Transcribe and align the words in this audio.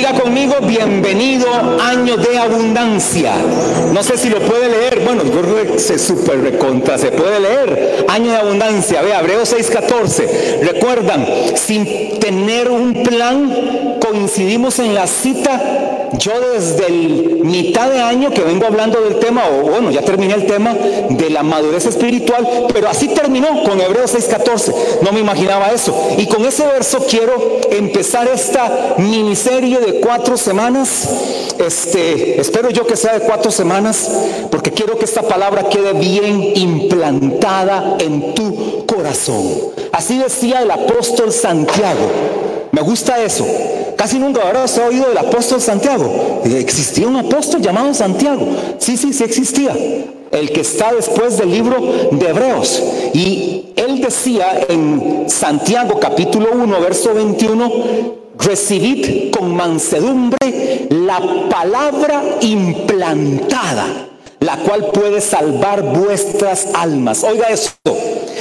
Diga 0.00 0.14
conmigo, 0.14 0.54
bienvenido 0.62 1.46
año 1.78 2.16
de 2.16 2.38
abundancia. 2.38 3.34
No 3.92 4.02
sé 4.02 4.16
si 4.16 4.30
lo 4.30 4.38
puede 4.38 4.70
leer. 4.70 5.02
Bueno, 5.04 5.24
yo 5.24 5.78
se 5.78 5.98
super 5.98 6.40
recontra, 6.40 6.96
se 6.96 7.12
puede 7.12 7.38
leer. 7.38 8.06
Año 8.08 8.30
de 8.30 8.38
abundancia. 8.38 9.02
Vea, 9.02 9.20
Hebreos 9.20 9.52
6:14. 9.52 10.62
Recuerdan, 10.62 11.26
sin 11.54 12.18
tener 12.18 12.70
un 12.70 13.02
plan, 13.02 13.98
coincidimos 14.00 14.78
en 14.78 14.94
la 14.94 15.06
cita 15.06 15.99
yo 16.18 16.32
desde 16.40 16.86
el 16.86 17.40
mitad 17.44 17.90
de 17.90 18.00
año 18.00 18.30
que 18.30 18.42
vengo 18.42 18.66
hablando 18.66 19.00
del 19.00 19.18
tema, 19.18 19.42
o 19.48 19.70
bueno, 19.70 19.90
ya 19.90 20.02
terminé 20.02 20.34
el 20.34 20.46
tema 20.46 20.74
de 20.74 21.30
la 21.30 21.42
madurez 21.42 21.86
espiritual, 21.86 22.66
pero 22.72 22.88
así 22.88 23.08
terminó 23.08 23.62
con 23.64 23.80
Hebreos 23.80 24.14
6:14. 24.14 24.74
No 25.02 25.12
me 25.12 25.20
imaginaba 25.20 25.68
eso. 25.68 25.94
Y 26.18 26.26
con 26.26 26.44
ese 26.44 26.66
verso 26.66 27.04
quiero 27.08 27.60
empezar 27.70 28.28
esta 28.28 28.94
miniserie 28.98 29.78
de 29.78 30.00
cuatro 30.00 30.36
semanas. 30.36 31.08
Este, 31.58 32.40
espero 32.40 32.70
yo 32.70 32.86
que 32.86 32.96
sea 32.96 33.14
de 33.14 33.20
cuatro 33.20 33.50
semanas, 33.50 34.10
porque 34.50 34.72
quiero 34.72 34.98
que 34.98 35.04
esta 35.04 35.22
palabra 35.22 35.68
quede 35.68 35.92
bien 35.92 36.52
implantada 36.56 37.96
en 37.98 38.34
tu 38.34 38.86
corazón. 38.86 39.46
Así 39.92 40.18
decía 40.18 40.62
el 40.62 40.70
apóstol 40.70 41.32
Santiago. 41.32 42.10
Me 42.72 42.82
gusta 42.82 43.22
eso. 43.22 43.44
Casi 44.00 44.18
nunca 44.18 44.40
ahora 44.40 44.64
oído 44.88 45.10
del 45.10 45.18
apóstol 45.18 45.60
Santiago. 45.60 46.40
¿Existía 46.46 47.06
un 47.06 47.16
apóstol 47.16 47.60
llamado 47.60 47.92
Santiago? 47.92 48.48
Sí, 48.78 48.96
sí, 48.96 49.12
sí 49.12 49.24
existía. 49.24 49.76
El 50.30 50.50
que 50.52 50.62
está 50.62 50.94
después 50.94 51.36
del 51.36 51.50
libro 51.50 52.08
de 52.10 52.28
Hebreos. 52.30 52.82
Y 53.12 53.66
él 53.76 54.00
decía 54.00 54.58
en 54.70 55.26
Santiago 55.28 56.00
capítulo 56.00 56.48
1, 56.50 56.80
verso 56.80 57.12
21, 57.12 57.72
recibid 58.38 59.32
con 59.32 59.54
mansedumbre 59.54 60.88
la 60.88 61.20
palabra 61.50 62.22
implantada, 62.40 63.84
la 64.40 64.56
cual 64.60 64.86
puede 64.94 65.20
salvar 65.20 65.82
vuestras 65.82 66.68
almas. 66.72 67.22
Oiga 67.22 67.48
esto. 67.48 67.94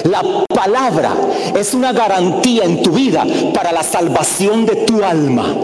La 0.04 0.24
palabra 0.48 1.16
es 1.58 1.74
una 1.74 1.92
garantía 1.94 2.64
en 2.64 2.82
tu 2.82 2.92
vida 2.92 3.26
para 3.54 3.72
la 3.72 3.84
salvación 3.84 4.66
de 4.66 4.76
tu 4.78 5.04
alma. 5.04 5.56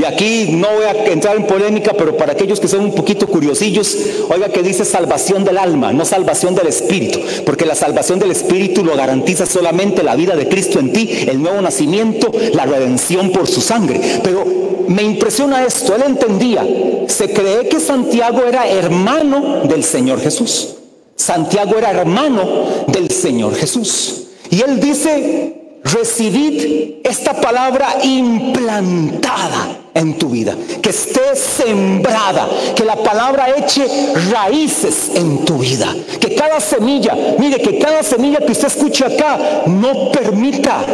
Y 0.00 0.04
aquí 0.04 0.52
no 0.52 0.66
voy 0.76 0.84
a 0.84 1.12
entrar 1.12 1.36
en 1.36 1.46
polémica, 1.46 1.92
pero 1.92 2.16
para 2.16 2.32
aquellos 2.32 2.58
que 2.58 2.68
son 2.68 2.80
un 2.80 2.94
poquito 2.94 3.26
curiosillos, 3.26 3.98
oiga 4.30 4.48
que 4.48 4.62
dice 4.62 4.86
salvación 4.86 5.44
del 5.44 5.58
alma, 5.58 5.92
no 5.92 6.06
salvación 6.06 6.54
del 6.54 6.68
espíritu, 6.68 7.20
porque 7.44 7.66
la 7.66 7.74
salvación 7.74 8.18
del 8.18 8.30
espíritu 8.30 8.82
lo 8.82 8.96
garantiza 8.96 9.44
solamente 9.44 10.02
la 10.02 10.16
vida 10.16 10.36
de 10.36 10.48
Cristo 10.48 10.78
en 10.78 10.94
ti, 10.94 11.26
el 11.28 11.42
nuevo 11.42 11.60
nacimiento, 11.60 12.32
la 12.54 12.64
redención 12.64 13.30
por 13.30 13.46
su 13.46 13.60
sangre. 13.60 14.00
Pero 14.24 14.46
me 14.88 15.02
impresiona 15.02 15.66
esto, 15.66 15.94
él 15.94 16.04
entendía, 16.06 16.66
se 17.06 17.30
cree 17.34 17.68
que 17.68 17.78
Santiago 17.78 18.44
era 18.48 18.66
hermano 18.70 19.64
del 19.64 19.84
Señor 19.84 20.18
Jesús. 20.22 20.79
Santiago 21.20 21.76
era 21.76 21.90
hermano 21.90 22.46
del 22.86 23.10
Señor 23.10 23.54
Jesús. 23.54 24.28
Y 24.48 24.62
él 24.62 24.80
dice, 24.80 25.78
recibid 25.84 27.00
esta 27.04 27.38
palabra 27.38 27.98
implantada 28.02 29.76
en 29.92 30.16
tu 30.16 30.30
vida, 30.30 30.56
que 30.80 30.88
esté 30.88 31.36
sembrada, 31.36 32.48
que 32.74 32.86
la 32.86 32.96
palabra 32.96 33.54
eche 33.54 33.86
raíces 34.32 35.10
en 35.14 35.44
tu 35.44 35.58
vida, 35.58 35.94
que 36.18 36.34
cada 36.34 36.58
semilla, 36.58 37.14
mire, 37.38 37.60
que 37.60 37.78
cada 37.78 38.02
semilla 38.02 38.38
que 38.38 38.52
usted 38.52 38.68
escuche 38.68 39.04
acá 39.04 39.64
no 39.66 40.10
permita 40.10 40.86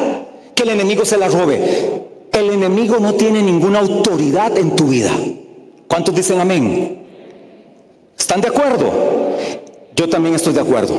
que 0.56 0.64
el 0.64 0.70
enemigo 0.70 1.04
se 1.04 1.18
la 1.18 1.28
robe. 1.28 2.02
El 2.32 2.50
enemigo 2.50 2.98
no 2.98 3.14
tiene 3.14 3.42
ninguna 3.42 3.78
autoridad 3.78 4.58
en 4.58 4.74
tu 4.74 4.86
vida. 4.86 5.12
¿Cuántos 5.86 6.14
dicen 6.14 6.40
amén? 6.40 7.06
¿Están 8.18 8.40
de 8.40 8.48
acuerdo? 8.48 9.26
Yo 9.96 10.10
también 10.10 10.34
estoy 10.34 10.52
de 10.52 10.60
acuerdo. 10.60 10.94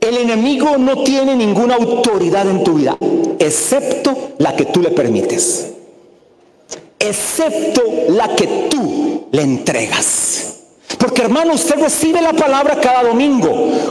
El 0.00 0.16
enemigo 0.16 0.78
no 0.78 1.02
tiene 1.02 1.34
ninguna 1.34 1.74
autoridad 1.74 2.48
en 2.48 2.62
tu 2.62 2.74
vida, 2.74 2.96
excepto 3.38 4.34
la 4.38 4.54
que 4.54 4.66
tú 4.66 4.80
le 4.80 4.90
permites. 4.90 5.72
Excepto 7.00 7.82
la 8.10 8.34
que 8.36 8.68
tú 8.70 9.26
le 9.32 9.42
entregas. 9.42 10.60
Porque 10.98 11.22
hermano, 11.22 11.54
usted 11.54 11.76
recibe 11.80 12.22
la 12.22 12.32
palabra 12.32 12.80
cada 12.80 13.02
domingo 13.02 13.50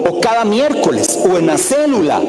o 0.09 0.21
cada 0.21 0.45
miércoles 0.45 1.19
o 1.29 1.37
en 1.37 1.47
la 1.47 1.57
célula. 1.57 2.21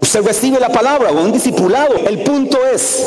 Usted 0.00 0.22
recibe 0.24 0.60
la 0.60 0.68
palabra 0.68 1.10
o 1.10 1.24
un 1.24 1.32
discipulado. 1.32 1.96
El 2.06 2.22
punto 2.22 2.58
es, 2.72 3.04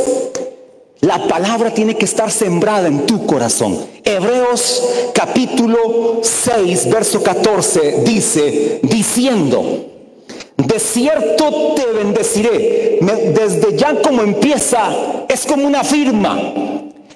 la 1.01 1.27
palabra 1.27 1.73
tiene 1.73 1.95
que 1.95 2.05
estar 2.05 2.29
sembrada 2.29 2.87
en 2.87 3.05
tu 3.05 3.25
corazón. 3.25 3.77
Hebreos 4.03 4.83
capítulo 5.13 6.19
6, 6.21 6.89
verso 6.89 7.23
14 7.23 8.01
dice, 8.03 8.79
diciendo, 8.83 9.85
de 10.57 10.79
cierto 10.79 11.73
te 11.75 11.85
bendeciré. 11.85 12.99
Desde 13.01 13.77
ya 13.77 14.01
como 14.01 14.23
empieza, 14.23 14.89
es 15.29 15.45
como 15.45 15.65
una 15.65 15.85
firma. 15.85 16.37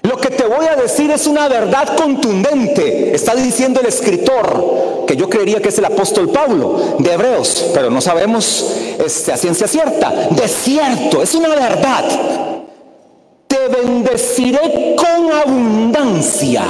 Lo 0.01 0.17
que 0.17 0.29
te 0.29 0.45
voy 0.45 0.66
a 0.66 0.75
decir 0.75 1.11
es 1.11 1.27
una 1.27 1.49
verdad 1.49 1.97
contundente. 1.97 3.13
Está 3.13 3.35
diciendo 3.35 3.81
el 3.81 3.88
escritor, 3.88 5.05
que 5.07 5.17
yo 5.17 5.29
creería 5.29 5.61
que 5.61 5.69
es 5.69 5.77
el 5.77 5.85
apóstol 5.85 6.29
Pablo 6.29 6.95
de 6.99 7.13
Hebreos, 7.13 7.72
pero 7.73 7.89
no 7.89 7.99
sabemos 7.99 8.75
este, 9.05 9.33
a 9.33 9.38
ciencia 9.38 9.67
cierta. 9.67 10.29
De 10.31 10.47
cierto, 10.47 11.22
es 11.22 11.35
una 11.35 11.49
verdad 11.49 12.62
bendeciré 13.68 14.96
con 14.96 15.31
abundancia 15.31 16.63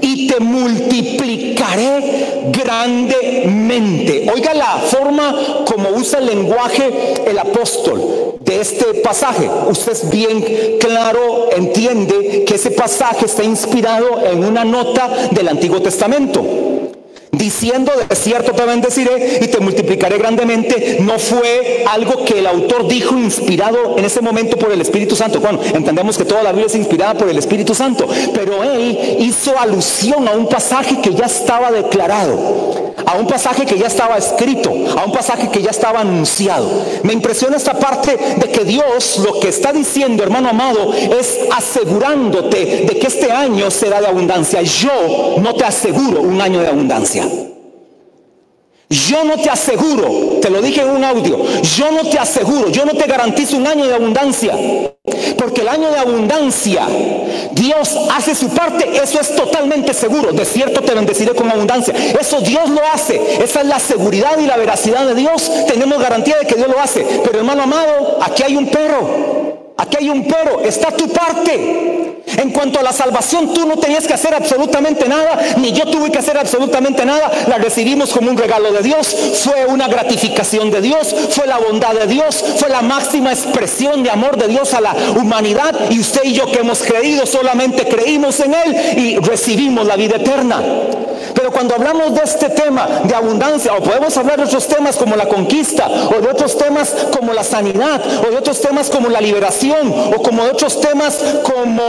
y 0.00 0.26
te 0.26 0.40
multiplicaré 0.40 2.50
grandemente. 2.52 4.26
Oiga 4.32 4.54
la 4.54 4.78
forma 4.78 5.64
como 5.66 5.90
usa 5.90 6.18
el 6.18 6.26
lenguaje 6.26 7.14
el 7.26 7.38
apóstol 7.38 8.36
de 8.40 8.60
este 8.60 8.94
pasaje. 8.94 9.48
Usted 9.68 9.92
es 9.92 10.10
bien 10.10 10.44
claro, 10.78 11.50
entiende 11.52 12.44
que 12.46 12.54
ese 12.54 12.70
pasaje 12.70 13.26
está 13.26 13.42
inspirado 13.42 14.24
en 14.26 14.44
una 14.44 14.64
nota 14.64 15.28
del 15.30 15.48
Antiguo 15.48 15.80
Testamento 15.80 16.44
diciendo 17.36 17.92
de 18.08 18.16
cierto 18.16 18.52
te 18.52 18.64
bendeciré 18.64 19.40
y 19.42 19.48
te 19.48 19.60
multiplicaré 19.60 20.18
grandemente, 20.18 20.98
no 21.00 21.18
fue 21.18 21.84
algo 21.90 22.24
que 22.24 22.38
el 22.38 22.46
autor 22.46 22.88
dijo 22.88 23.18
inspirado 23.18 23.98
en 23.98 24.04
ese 24.04 24.20
momento 24.20 24.56
por 24.56 24.72
el 24.72 24.80
Espíritu 24.80 25.16
Santo. 25.16 25.40
Bueno, 25.40 25.60
entendemos 25.74 26.16
que 26.16 26.24
toda 26.24 26.42
la 26.42 26.50
Biblia 26.50 26.66
es 26.66 26.74
inspirada 26.74 27.14
por 27.14 27.28
el 27.28 27.38
Espíritu 27.38 27.74
Santo, 27.74 28.06
pero 28.32 28.62
él 28.62 29.16
hizo 29.20 29.58
alusión 29.58 30.26
a 30.28 30.32
un 30.32 30.48
pasaje 30.48 31.00
que 31.00 31.14
ya 31.14 31.26
estaba 31.26 31.70
declarado 31.70 32.84
a 33.06 33.16
un 33.18 33.26
pasaje 33.26 33.66
que 33.66 33.78
ya 33.78 33.86
estaba 33.86 34.16
escrito, 34.16 34.70
a 34.70 35.04
un 35.04 35.12
pasaje 35.12 35.48
que 35.48 35.62
ya 35.62 35.70
estaba 35.70 36.00
anunciado. 36.00 36.68
Me 37.02 37.12
impresiona 37.12 37.56
esta 37.56 37.74
parte 37.74 38.16
de 38.16 38.50
que 38.50 38.64
Dios 38.64 39.18
lo 39.24 39.40
que 39.40 39.48
está 39.48 39.72
diciendo, 39.72 40.22
hermano 40.22 40.48
amado, 40.48 40.92
es 40.92 41.40
asegurándote 41.54 42.86
de 42.86 42.98
que 42.98 43.06
este 43.06 43.30
año 43.30 43.70
será 43.70 44.00
de 44.00 44.06
abundancia. 44.06 44.62
Yo 44.62 45.36
no 45.38 45.54
te 45.54 45.64
aseguro 45.64 46.22
un 46.22 46.40
año 46.40 46.60
de 46.60 46.68
abundancia. 46.68 47.23
Yo 48.88 49.24
no 49.24 49.36
te 49.38 49.50
aseguro, 49.50 50.38
te 50.40 50.50
lo 50.50 50.60
dije 50.60 50.82
en 50.82 50.90
un 50.90 51.02
audio, 51.02 51.38
yo 51.62 51.90
no 51.90 52.08
te 52.08 52.18
aseguro, 52.18 52.68
yo 52.68 52.84
no 52.84 52.92
te 52.92 53.06
garantizo 53.06 53.56
un 53.56 53.66
año 53.66 53.86
de 53.86 53.94
abundancia. 53.94 54.54
Porque 55.36 55.62
el 55.62 55.68
año 55.68 55.90
de 55.90 55.98
abundancia, 55.98 56.86
Dios 57.52 57.98
hace 58.14 58.34
su 58.34 58.48
parte, 58.50 58.88
eso 59.02 59.20
es 59.20 59.34
totalmente 59.34 59.92
seguro. 59.94 60.32
De 60.32 60.44
cierto 60.44 60.80
te 60.82 60.94
bendeciré 60.94 61.34
con 61.34 61.50
abundancia. 61.50 61.94
Eso 62.18 62.40
Dios 62.40 62.70
lo 62.70 62.80
hace. 62.92 63.20
Esa 63.42 63.62
es 63.62 63.66
la 63.66 63.80
seguridad 63.80 64.38
y 64.38 64.46
la 64.46 64.56
veracidad 64.56 65.06
de 65.06 65.14
Dios. 65.14 65.50
Tenemos 65.66 66.00
garantía 66.00 66.38
de 66.38 66.46
que 66.46 66.54
Dios 66.54 66.68
lo 66.68 66.80
hace. 66.80 67.04
Pero 67.24 67.38
hermano 67.38 67.64
amado, 67.64 68.18
aquí 68.22 68.42
hay 68.42 68.56
un 68.56 68.66
perro. 68.66 69.74
Aquí 69.76 69.96
hay 69.98 70.08
un 70.08 70.24
pero, 70.26 70.60
está 70.60 70.90
tu 70.92 71.08
parte. 71.08 71.93
En 72.26 72.50
cuanto 72.50 72.80
a 72.80 72.82
la 72.82 72.92
salvación, 72.92 73.52
tú 73.52 73.66
no 73.66 73.76
tenías 73.76 74.06
que 74.06 74.14
hacer 74.14 74.34
absolutamente 74.34 75.08
nada, 75.08 75.38
ni 75.58 75.72
yo 75.72 75.84
tuve 75.86 76.10
que 76.10 76.18
hacer 76.18 76.38
absolutamente 76.38 77.04
nada. 77.04 77.30
La 77.48 77.58
recibimos 77.58 78.10
como 78.10 78.30
un 78.30 78.36
regalo 78.36 78.72
de 78.72 78.82
Dios, 78.82 79.14
fue 79.42 79.66
una 79.66 79.88
gratificación 79.88 80.70
de 80.70 80.80
Dios, 80.80 81.14
fue 81.30 81.46
la 81.46 81.58
bondad 81.58 81.94
de 81.94 82.06
Dios, 82.06 82.42
fue 82.58 82.70
la 82.70 82.82
máxima 82.82 83.32
expresión 83.32 84.02
de 84.02 84.10
amor 84.10 84.36
de 84.38 84.48
Dios 84.48 84.72
a 84.74 84.80
la 84.80 84.94
humanidad. 85.20 85.74
Y 85.90 86.00
usted 86.00 86.24
y 86.24 86.32
yo 86.32 86.50
que 86.50 86.60
hemos 86.60 86.82
creído, 86.82 87.26
solamente 87.26 87.86
creímos 87.86 88.40
en 88.40 88.54
Él 88.54 88.98
y 88.98 89.18
recibimos 89.18 89.86
la 89.86 89.96
vida 89.96 90.16
eterna. 90.16 90.62
Pero 91.44 91.52
cuando 91.52 91.74
hablamos 91.74 92.14
de 92.14 92.22
este 92.24 92.48
tema 92.48 93.02
de 93.04 93.14
abundancia, 93.14 93.74
o 93.74 93.82
podemos 93.82 94.16
hablar 94.16 94.38
de 94.38 94.44
otros 94.44 94.66
temas 94.66 94.96
como 94.96 95.14
la 95.14 95.28
conquista, 95.28 95.86
o 95.86 96.18
de 96.22 96.30
otros 96.30 96.56
temas 96.56 96.88
como 97.14 97.34
la 97.34 97.44
sanidad, 97.44 98.00
o 98.26 98.30
de 98.30 98.38
otros 98.38 98.62
temas 98.62 98.88
como 98.88 99.10
la 99.10 99.20
liberación, 99.20 99.92
o 100.16 100.22
como 100.22 100.42
de 100.42 100.52
otros 100.52 100.80
temas 100.80 101.22
como 101.42 101.82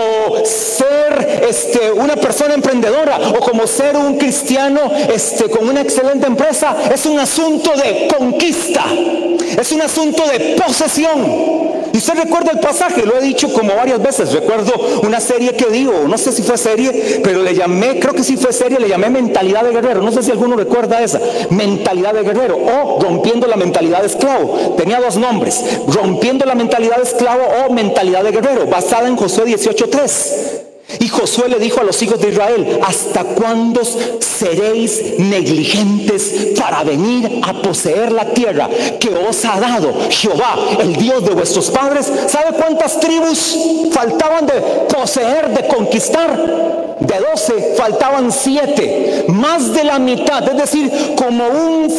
ser 0.43 1.45
este, 1.47 1.89
una 1.89 2.17
persona 2.17 2.53
emprendedora, 2.53 3.17
o 3.29 3.39
como 3.39 3.65
ser 3.65 3.95
un 3.95 4.17
cristiano 4.17 4.91
este, 5.07 5.49
con 5.49 5.69
una 5.69 5.79
excelente 5.79 6.27
empresa, 6.27 6.75
es 6.93 7.05
un 7.05 7.17
asunto 7.17 7.71
de 7.77 8.09
conquista, 8.13 8.83
es 9.57 9.71
un 9.71 9.81
asunto 9.81 10.27
de 10.27 10.57
posesión. 10.61 11.84
Y 11.95 11.97
usted 11.97 12.15
recuerda 12.15 12.51
el 12.51 12.59
pasaje, 12.59 13.05
lo 13.05 13.17
he 13.17 13.21
dicho 13.21 13.53
como 13.53 13.73
varias 13.73 14.03
veces. 14.03 14.33
Recuerdo 14.33 14.73
una 15.03 15.21
serie 15.21 15.53
que 15.53 15.67
digo, 15.67 15.93
no 16.09 16.17
sé 16.17 16.33
si 16.33 16.43
fue 16.43 16.57
serie, 16.57 17.21
pero 17.23 17.41
le 17.41 17.55
llamé, 17.55 18.01
creo 18.01 18.13
que 18.13 18.21
sí 18.21 18.35
fue 18.35 18.51
serie, 18.51 18.81
le 18.81 18.89
llamé 18.89 19.09
Mentalidad 19.09 19.63
de 19.63 19.71
Guerrero. 19.71 20.01
No 20.01 20.11
sé 20.11 20.21
si 20.21 20.29
alguno 20.29 20.57
recuerda 20.57 21.01
esa. 21.01 21.21
Mentalidad 21.51 22.13
de 22.13 22.23
Guerrero 22.23 22.57
o 22.57 22.99
Rompiendo 22.99 23.47
la 23.47 23.55
Mentalidad 23.55 24.01
de 24.01 24.07
Esclavo. 24.07 24.75
Tenía 24.77 24.99
dos 24.99 25.15
nombres. 25.15 25.63
Rompiendo 25.87 26.43
la 26.45 26.55
Mentalidad 26.55 26.97
de 26.97 27.03
Esclavo 27.03 27.43
o 27.65 27.71
Mentalidad 27.71 28.25
de 28.25 28.31
Guerrero, 28.31 28.65
basada 28.65 29.07
en 29.07 29.15
Josué 29.15 29.45
18.3. 29.45 30.64
Y 30.99 31.07
Josué 31.07 31.49
le 31.49 31.59
dijo 31.59 31.81
a 31.81 31.83
los 31.83 32.01
hijos 32.01 32.19
de 32.21 32.29
Israel, 32.29 32.79
¿hasta 32.85 33.23
cuándo 33.23 33.81
seréis 34.19 35.17
negligentes 35.17 36.53
para 36.57 36.83
venir 36.83 37.41
a 37.43 37.53
poseer 37.61 38.11
la 38.11 38.25
tierra 38.25 38.69
que 38.99 39.09
os 39.09 39.43
ha 39.45 39.59
dado 39.59 39.93
Jehová, 40.09 40.55
el 40.79 40.95
Dios 40.95 41.25
de 41.25 41.33
vuestros 41.33 41.69
padres? 41.71 42.11
¿Sabe 42.27 42.55
cuántas 42.57 42.99
tribus 42.99 43.57
faltaban 43.91 44.45
de 44.45 44.53
poseer, 44.93 45.49
de 45.49 45.67
conquistar? 45.67 46.95
De 46.99 47.19
doce 47.19 47.75
faltaban 47.75 48.31
siete, 48.31 49.25
más 49.27 49.73
de 49.73 49.83
la 49.83 49.99
mitad, 49.99 50.47
es 50.47 50.57
decir, 50.57 51.15
como 51.17 51.45
un 51.47 51.89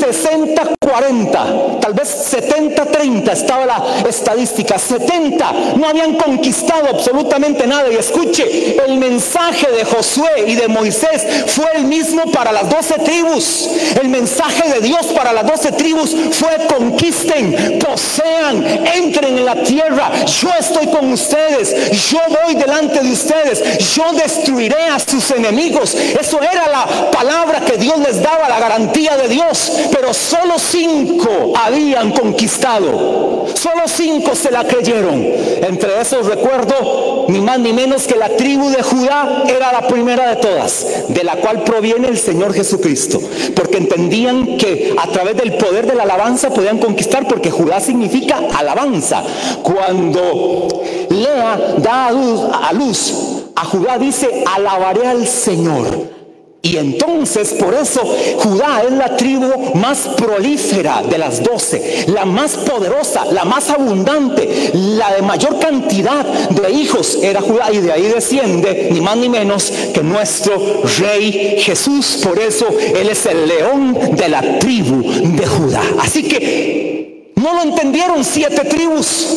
60-40, 0.86 1.80
tal 1.80 1.92
vez 1.94 2.32
70-30 2.32 3.32
estaba 3.32 3.66
la 3.66 4.08
estadística, 4.08 4.78
70 4.78 5.52
no 5.76 5.88
habían 5.88 6.14
conquistado 6.14 6.88
absolutamente 6.90 7.66
nada. 7.66 7.92
Y 7.92 7.96
escuche, 7.96 8.76
el 8.86 8.96
mensaje 8.98 9.70
de 9.72 9.84
Josué 9.84 10.44
y 10.46 10.54
de 10.54 10.68
Moisés 10.68 11.26
fue 11.46 11.66
el 11.74 11.84
mismo 11.84 12.30
para 12.32 12.52
las 12.52 12.68
doce 12.68 12.94
tribus. 13.00 13.68
El 14.00 14.08
mensaje 14.08 14.68
de 14.72 14.80
Dios 14.80 15.06
para 15.06 15.32
las 15.32 15.46
doce 15.46 15.72
tribus 15.72 16.14
fue 16.32 16.66
conquisten, 16.68 17.78
posean, 17.78 18.64
entren 18.94 19.38
en 19.38 19.44
la 19.44 19.62
tierra. 19.62 20.24
Yo 20.24 20.50
estoy 20.58 20.86
con 20.88 21.12
ustedes, 21.12 22.10
yo 22.10 22.18
voy 22.44 22.54
delante 22.54 23.00
de 23.00 23.12
ustedes, 23.12 23.94
yo 23.94 24.12
destruiré 24.12 24.88
a 24.88 24.98
sus 24.98 25.30
enemigos. 25.30 25.94
Eso 25.94 26.40
era 26.40 26.68
la 26.68 27.10
palabra 27.10 27.60
que 27.60 27.76
Dios 27.76 27.98
les 27.98 28.22
daba, 28.22 28.48
la 28.48 28.60
garantía 28.60 29.16
de 29.16 29.28
Dios. 29.28 29.72
Pero 29.90 30.12
solo 30.14 30.58
cinco 30.76 31.54
habían 31.56 32.10
conquistado. 32.10 33.46
Solo 33.54 33.82
cinco 33.86 34.34
se 34.34 34.50
la 34.50 34.64
creyeron. 34.64 35.24
Entre 35.62 36.00
esos 36.00 36.26
recuerdo 36.26 37.26
ni 37.28 37.40
más 37.40 37.58
ni 37.58 37.72
menos 37.72 38.06
que 38.06 38.16
la 38.16 38.28
tribu 38.28 38.68
de 38.68 38.82
Judá 38.82 39.44
era 39.48 39.72
la 39.72 39.88
primera 39.88 40.28
de 40.28 40.36
todas, 40.36 40.86
de 41.08 41.24
la 41.24 41.36
cual 41.36 41.62
proviene 41.64 42.08
el 42.08 42.18
Señor 42.18 42.52
Jesucristo, 42.54 43.20
porque 43.54 43.78
entendían 43.78 44.56
que 44.58 44.94
a 44.98 45.08
través 45.08 45.36
del 45.36 45.54
poder 45.54 45.86
de 45.86 45.94
la 45.94 46.04
alabanza 46.04 46.50
podían 46.50 46.78
conquistar, 46.78 47.26
porque 47.26 47.50
Judá 47.50 47.80
significa 47.80 48.40
alabanza. 48.54 49.22
Cuando 49.62 50.68
Lea 51.10 51.76
da 51.78 52.06
a 52.06 52.12
luz, 52.12 52.40
a, 52.52 52.72
luz, 52.72 53.14
a 53.54 53.64
Judá 53.64 53.98
dice, 53.98 54.44
alabaré 54.54 55.06
al 55.06 55.26
Señor. 55.26 56.15
Y 56.62 56.78
entonces 56.78 57.54
por 57.54 57.74
eso 57.74 58.00
Judá 58.38 58.82
es 58.84 58.92
la 58.92 59.16
tribu 59.16 59.74
más 59.74 60.08
prolífera 60.16 61.00
de 61.02 61.16
las 61.16 61.40
doce, 61.42 62.06
la 62.08 62.24
más 62.24 62.56
poderosa, 62.56 63.24
la 63.26 63.44
más 63.44 63.70
abundante, 63.70 64.72
la 64.74 65.14
de 65.14 65.22
mayor 65.22 65.60
cantidad 65.60 66.24
de 66.24 66.70
hijos 66.72 67.18
era 67.22 67.40
Judá 67.40 67.70
y 67.72 67.78
de 67.78 67.92
ahí 67.92 68.02
desciende 68.02 68.88
ni 68.90 69.00
más 69.00 69.16
ni 69.16 69.28
menos 69.28 69.72
que 69.94 70.02
nuestro 70.02 70.82
rey 70.98 71.56
Jesús. 71.60 72.20
Por 72.24 72.38
eso 72.38 72.66
Él 72.68 73.08
es 73.10 73.26
el 73.26 73.46
león 73.46 74.16
de 74.16 74.28
la 74.28 74.58
tribu 74.58 75.02
de 75.02 75.46
Judá. 75.46 75.82
Así 76.00 76.24
que 76.24 77.32
no 77.36 77.54
lo 77.54 77.62
entendieron 77.62 78.24
siete 78.24 78.64
tribus. 78.64 79.28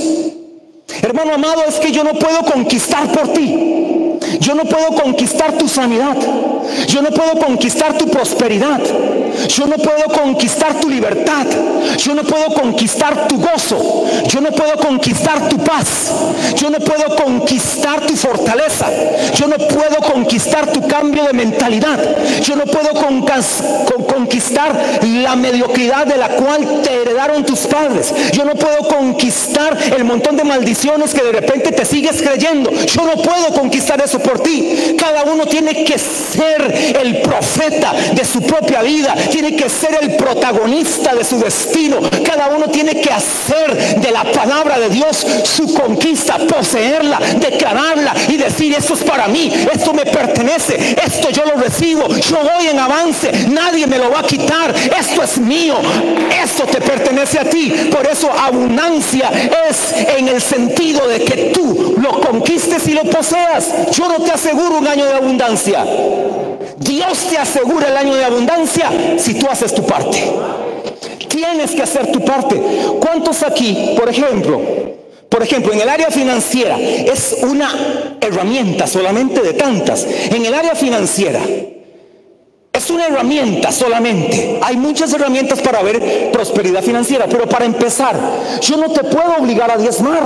Hermano 1.01 1.35
amado, 1.35 1.63
es 1.67 1.75
que 1.75 1.91
yo 1.91 2.03
no 2.03 2.13
puedo 2.13 2.43
conquistar 2.51 3.11
por 3.11 3.33
ti. 3.33 3.88
Yo 4.39 4.55
no 4.55 4.63
puedo 4.63 4.87
conquistar 5.01 5.53
tu 5.53 5.67
sanidad. 5.67 6.15
Yo 6.87 7.01
no 7.01 7.09
puedo 7.09 7.33
conquistar 7.33 7.97
tu 7.97 8.07
prosperidad. 8.07 8.79
Yo 9.47 9.67
no 9.67 9.77
puedo 9.77 10.05
conquistar 10.05 10.79
tu 10.79 10.89
libertad. 10.89 11.45
Yo 11.97 12.13
no 12.13 12.23
puedo 12.23 12.47
conquistar 12.53 13.27
tu 13.27 13.37
gozo. 13.37 14.05
Yo 14.27 14.41
no 14.41 14.51
puedo 14.51 14.75
conquistar 14.77 15.49
tu 15.49 15.57
paz. 15.57 16.11
Yo 16.55 16.69
no 16.69 16.79
puedo 16.79 17.15
conquistar 17.15 18.05
tu 18.05 18.15
fortaleza. 18.15 18.87
Yo 19.35 19.47
no 19.47 19.57
puedo 19.57 19.97
conquistar 20.13 20.71
tu 20.71 20.87
cambio 20.87 21.23
de 21.23 21.33
mentalidad. 21.33 21.99
Yo 22.41 22.55
no 22.55 22.65
puedo 22.65 22.89
conquistar 24.07 24.99
la 25.03 25.35
mediocridad 25.35 26.05
de 26.05 26.17
la 26.17 26.29
cual 26.29 26.81
te 26.83 27.01
heredaron 27.01 27.45
tus 27.45 27.59
padres. 27.61 28.13
Yo 28.33 28.45
no 28.45 28.55
puedo 28.55 28.79
conquistar 28.87 29.77
el 29.95 30.03
montón 30.03 30.35
de 30.37 30.43
maldiciones 30.43 31.13
que 31.13 31.23
de 31.23 31.31
repente 31.31 31.71
te 31.71 31.85
sigues 31.85 32.21
creyendo. 32.21 32.71
Yo 32.71 33.03
no 33.05 33.21
puedo 33.21 33.53
conquistar 33.53 34.01
eso 34.01 34.19
por 34.29 34.39
ti. 34.41 34.95
Cada 34.97 35.23
uno 35.23 35.45
tiene 35.45 35.83
que 35.83 35.97
ser 35.97 36.95
el 37.01 37.21
profeta 37.21 37.93
de 38.13 38.23
su 38.23 38.41
propia 38.41 38.81
vida, 38.81 39.15
tiene 39.31 39.55
que 39.55 39.69
ser 39.69 39.97
el 40.01 40.15
protagonista 40.15 41.15
de 41.15 41.23
su 41.23 41.39
destino. 41.39 41.99
Cada 42.23 42.49
uno 42.49 42.67
tiene 42.67 43.01
que 43.01 43.11
hacer 43.11 43.99
de 43.99 44.11
la 44.11 44.23
palabra 44.31 44.79
de 44.79 44.89
Dios 44.89 45.25
su 45.43 45.73
conquista, 45.73 46.37
poseerla, 46.37 47.19
declararla 47.37 48.13
y 48.27 48.37
decir, 48.37 48.75
esto 48.77 48.93
es 48.93 49.03
para 49.03 49.27
mí, 49.27 49.51
esto 49.73 49.93
me 49.93 50.05
pertenece, 50.05 50.95
esto 51.03 51.29
yo 51.31 51.45
lo 51.45 51.59
recibo, 51.59 52.07
yo 52.07 52.37
voy 52.37 52.67
en 52.67 52.79
avance, 52.79 53.31
nadie 53.49 53.87
me 53.87 53.97
lo 53.97 54.11
va 54.11 54.19
a 54.19 54.23
quitar, 54.23 54.73
esto 54.97 55.23
es 55.23 55.39
mío, 55.39 55.75
esto 56.43 56.65
te 56.65 56.81
pertenece 56.81 57.39
a 57.39 57.45
ti. 57.45 57.71
Por 57.91 58.05
eso 58.05 58.31
abundancia 58.31 59.29
es 59.69 59.93
en 60.17 60.27
el 60.27 60.41
sentido 60.41 61.07
de 61.07 61.23
que 61.25 61.51
tú 61.53 61.95
lo 61.97 62.21
conquistes 62.21 62.87
y 62.87 62.93
lo 62.93 63.03
poseas. 63.03 63.89
Yo 63.91 64.07
no 64.07 64.18
te 64.21 64.31
aseguro 64.31 64.77
un 64.77 64.87
año 64.87 65.05
de 65.05 65.13
abundancia. 65.13 65.85
Dios 66.77 67.27
te 67.29 67.37
asegura 67.37 67.89
el 67.89 67.97
año 67.97 68.15
de 68.15 68.25
abundancia 68.25 68.89
si 69.17 69.33
tú 69.33 69.47
haces 69.49 69.73
tu 69.73 69.83
parte. 69.85 70.23
Tienes 71.27 71.71
que 71.71 71.83
hacer 71.83 72.11
tu 72.11 72.23
parte. 72.23 72.61
¿Cuántos 72.99 73.43
aquí, 73.43 73.95
por 73.97 74.09
ejemplo, 74.09 74.59
por 75.29 75.43
ejemplo, 75.43 75.71
en 75.71 75.81
el 75.81 75.89
área 75.89 76.09
financiera 76.09 76.79
es 76.79 77.37
una 77.43 78.17
herramienta 78.19 78.87
solamente 78.87 79.41
de 79.41 79.53
tantas. 79.53 80.05
En 80.31 80.43
el 80.43 80.53
área 80.53 80.73
financiera 80.73 81.39
es 82.73 82.89
una 82.89 83.07
herramienta 83.07 83.71
solamente. 83.71 84.59
Hay 84.61 84.75
muchas 84.77 85.13
herramientas 85.13 85.59
para 85.61 85.83
ver 85.83 86.31
prosperidad 86.31 86.81
financiera, 86.81 87.27
pero 87.29 87.47
para 87.47 87.65
empezar, 87.65 88.19
yo 88.61 88.77
no 88.77 88.89
te 88.91 89.03
puedo 89.03 89.35
obligar 89.39 89.69
a 89.69 89.77
diezmar. 89.77 90.23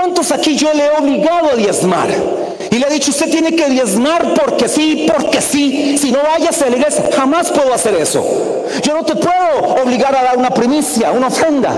¿Cuántos 0.00 0.32
aquí 0.32 0.56
yo 0.56 0.72
le 0.72 0.86
he 0.86 0.90
obligado 0.98 1.50
a 1.50 1.56
diezmar? 1.56 2.08
Y 2.70 2.78
le 2.78 2.86
he 2.86 2.90
dicho, 2.90 3.10
usted 3.10 3.30
tiene 3.30 3.54
que 3.54 3.68
diezmar 3.68 4.32
porque 4.32 4.66
sí, 4.66 5.06
porque 5.12 5.42
sí. 5.42 5.98
Si 5.98 6.10
no 6.10 6.20
vayas 6.22 6.62
a 6.62 6.70
la 6.70 6.76
iglesia, 6.78 7.04
jamás 7.14 7.50
puedo 7.50 7.74
hacer 7.74 7.94
eso. 7.96 8.24
Yo 8.82 8.94
no 8.94 9.02
te 9.04 9.14
puedo 9.14 9.74
obligar 9.84 10.16
a 10.16 10.22
dar 10.22 10.38
una 10.38 10.48
primicia, 10.48 11.12
una 11.12 11.26
ofrenda. 11.26 11.74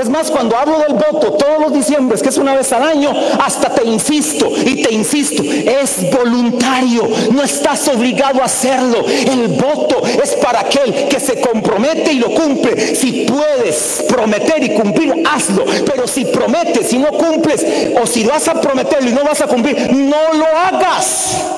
Es 0.00 0.08
más, 0.08 0.30
cuando 0.30 0.56
hablo 0.56 0.78
del 0.78 0.94
voto 0.94 1.32
todos 1.32 1.60
los 1.60 1.72
diciembres, 1.72 2.22
que 2.22 2.28
es 2.28 2.38
una 2.38 2.54
vez 2.54 2.72
al 2.72 2.82
año, 2.82 3.12
hasta 3.44 3.74
te 3.74 3.84
insisto 3.86 4.50
y 4.64 4.82
te 4.82 4.94
insisto, 4.94 5.42
es 5.42 6.10
voluntario, 6.10 7.08
no 7.30 7.42
estás 7.42 7.86
obligado 7.88 8.40
a 8.42 8.46
hacerlo. 8.46 9.04
El 9.06 9.48
voto 9.48 10.02
es 10.06 10.32
para 10.36 10.60
aquel 10.60 11.08
que 11.08 11.20
se 11.20 11.40
compromete 11.40 12.12
y 12.12 12.18
lo 12.18 12.30
cumple. 12.30 12.94
Si 12.94 13.26
puedes 13.26 14.04
prometer 14.08 14.62
y 14.62 14.74
cumplir, 14.74 15.22
hazlo. 15.30 15.64
Pero 15.64 16.06
si 16.06 16.24
prometes 16.24 16.92
y 16.92 16.98
no 16.98 17.10
cumples, 17.12 17.64
o 18.00 18.06
si 18.06 18.24
vas 18.24 18.48
a 18.48 18.60
prometerlo 18.60 19.10
y 19.10 19.12
no 19.12 19.24
vas 19.24 19.40
a 19.40 19.46
cumplir, 19.46 19.92
no 19.92 20.34
lo 20.34 20.46
hagas. 20.46 21.51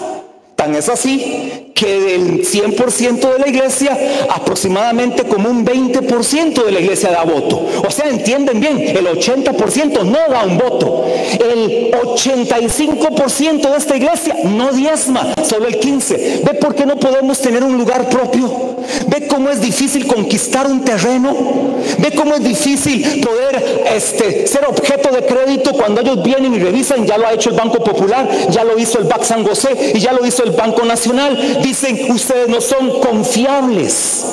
Es 0.73 0.89
así 0.89 1.71
que 1.75 2.01
del 2.01 2.45
100% 2.47 3.33
de 3.33 3.39
la 3.39 3.49
iglesia, 3.49 3.99
aproximadamente 4.31 5.25
como 5.25 5.51
un 5.51 5.67
20% 5.67 6.65
de 6.65 6.73
la 6.73 6.81
iglesia 6.81 7.11
da 7.11 7.25
voto. 7.25 7.67
O 7.87 7.91
sea, 7.91 8.09
entienden 8.09 8.61
bien, 8.61 8.81
el 8.81 9.07
80% 9.07 10.05
no 10.05 10.19
da 10.31 10.45
un 10.45 10.57
voto. 10.57 11.05
El 11.33 11.91
85% 11.91 13.71
de 13.71 13.77
esta 13.77 13.97
iglesia 13.97 14.37
no 14.45 14.73
diezma, 14.73 15.35
solo 15.45 15.67
el 15.67 15.81
15%. 15.81 16.45
¿Ve 16.45 16.55
por 16.55 16.75
qué 16.75 16.87
no 16.87 16.97
podemos 16.97 17.39
tener 17.41 17.65
un 17.65 17.77
lugar 17.77 18.09
propio? 18.09 18.74
¿Ve 19.07 19.27
cómo 19.27 19.51
es 19.51 19.61
difícil 19.61 20.07
conquistar 20.07 20.67
un 20.67 20.85
terreno? 20.85 21.35
¿Ve 21.99 22.13
cómo 22.13 22.35
es 22.35 22.43
difícil 22.45 23.21
poder 23.21 23.85
este, 23.95 24.47
ser 24.47 24.65
objeto 24.67 25.11
de 25.11 25.25
crédito 25.27 25.73
cuando 25.73 26.01
ellos 26.01 26.23
vienen 26.23 26.55
y 26.55 26.59
revisan? 26.59 27.07
Ya 27.07 27.19
lo 27.19 27.27
ha 27.27 27.33
hecho 27.33 27.51
el 27.51 27.57
Banco 27.57 27.83
Popular, 27.83 28.29
ya 28.51 28.65
lo 28.65 28.79
hizo 28.79 28.99
el 28.99 29.05
BAC 29.05 29.25
San 29.25 29.45
José 29.45 29.93
y 29.95 30.01
ya 30.01 30.13
lo 30.13 30.25
hizo 30.27 30.45
el 30.45 30.51
Banco 30.53 30.85
Nacional 30.85 31.61
dicen, 31.63 32.11
ustedes 32.11 32.49
no 32.49 32.61
son 32.61 33.01
confiables. 33.01 34.25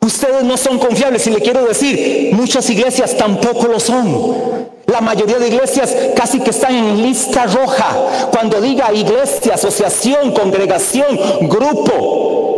Ustedes 0.00 0.42
no 0.44 0.56
son 0.56 0.78
confiables. 0.78 1.26
Y 1.26 1.30
le 1.30 1.40
quiero 1.40 1.64
decir, 1.64 2.30
muchas 2.32 2.68
iglesias 2.70 3.16
tampoco 3.16 3.66
lo 3.66 3.80
son. 3.80 4.64
La 4.86 5.00
mayoría 5.00 5.38
de 5.38 5.48
iglesias 5.48 5.96
casi 6.14 6.40
que 6.40 6.50
están 6.50 6.74
en 6.74 7.02
lista 7.02 7.46
roja. 7.46 8.28
Cuando 8.30 8.60
diga 8.60 8.92
iglesia, 8.92 9.54
asociación, 9.54 10.32
congregación, 10.32 11.18
grupo, 11.48 12.53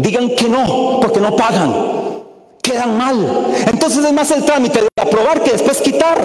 digan 0.00 0.34
que 0.34 0.48
no, 0.48 0.98
porque 1.00 1.20
no 1.20 1.34
pagan. 1.36 2.00
quedan 2.62 2.96
mal. 2.96 3.46
Entonces 3.66 4.04
es 4.04 4.12
más 4.12 4.30
el 4.30 4.44
trámite 4.44 4.80
de 4.82 4.88
aprobar 5.00 5.42
que 5.42 5.52
después 5.52 5.80
quitar. 5.80 6.18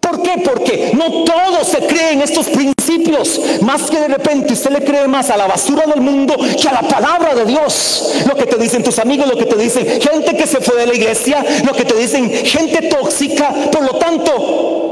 ¿Por 0.00 0.22
qué? 0.22 0.40
Porque 0.42 0.92
no 0.94 1.24
todo 1.24 1.64
se 1.64 1.78
cree 1.86 2.12
en 2.12 2.22
estos 2.22 2.46
principios. 2.46 3.40
Más 3.60 3.82
que 3.90 3.98
de 4.00 4.08
repente 4.08 4.54
usted 4.54 4.70
le 4.70 4.84
cree 4.84 5.06
más 5.06 5.28
a 5.28 5.36
la 5.36 5.46
basura 5.46 5.84
del 5.86 6.00
mundo 6.00 6.34
que 6.36 6.68
a 6.68 6.72
la 6.72 6.82
palabra 6.82 7.34
de 7.34 7.44
Dios. 7.44 8.14
Lo 8.26 8.34
que 8.34 8.46
te 8.46 8.56
dicen 8.56 8.82
tus 8.82 8.98
amigos, 8.98 9.26
lo 9.28 9.36
que 9.36 9.44
te 9.44 9.56
dicen 9.56 10.00
gente 10.00 10.36
que 10.36 10.46
se 10.46 10.60
fue 10.60 10.76
de 10.76 10.86
la 10.86 10.94
iglesia, 10.94 11.44
lo 11.64 11.72
que 11.74 11.84
te 11.84 11.94
dicen 11.94 12.30
gente 12.30 12.88
tóxica. 12.88 13.52
Por 13.70 13.82
lo 13.82 13.98
tanto, 13.98 14.87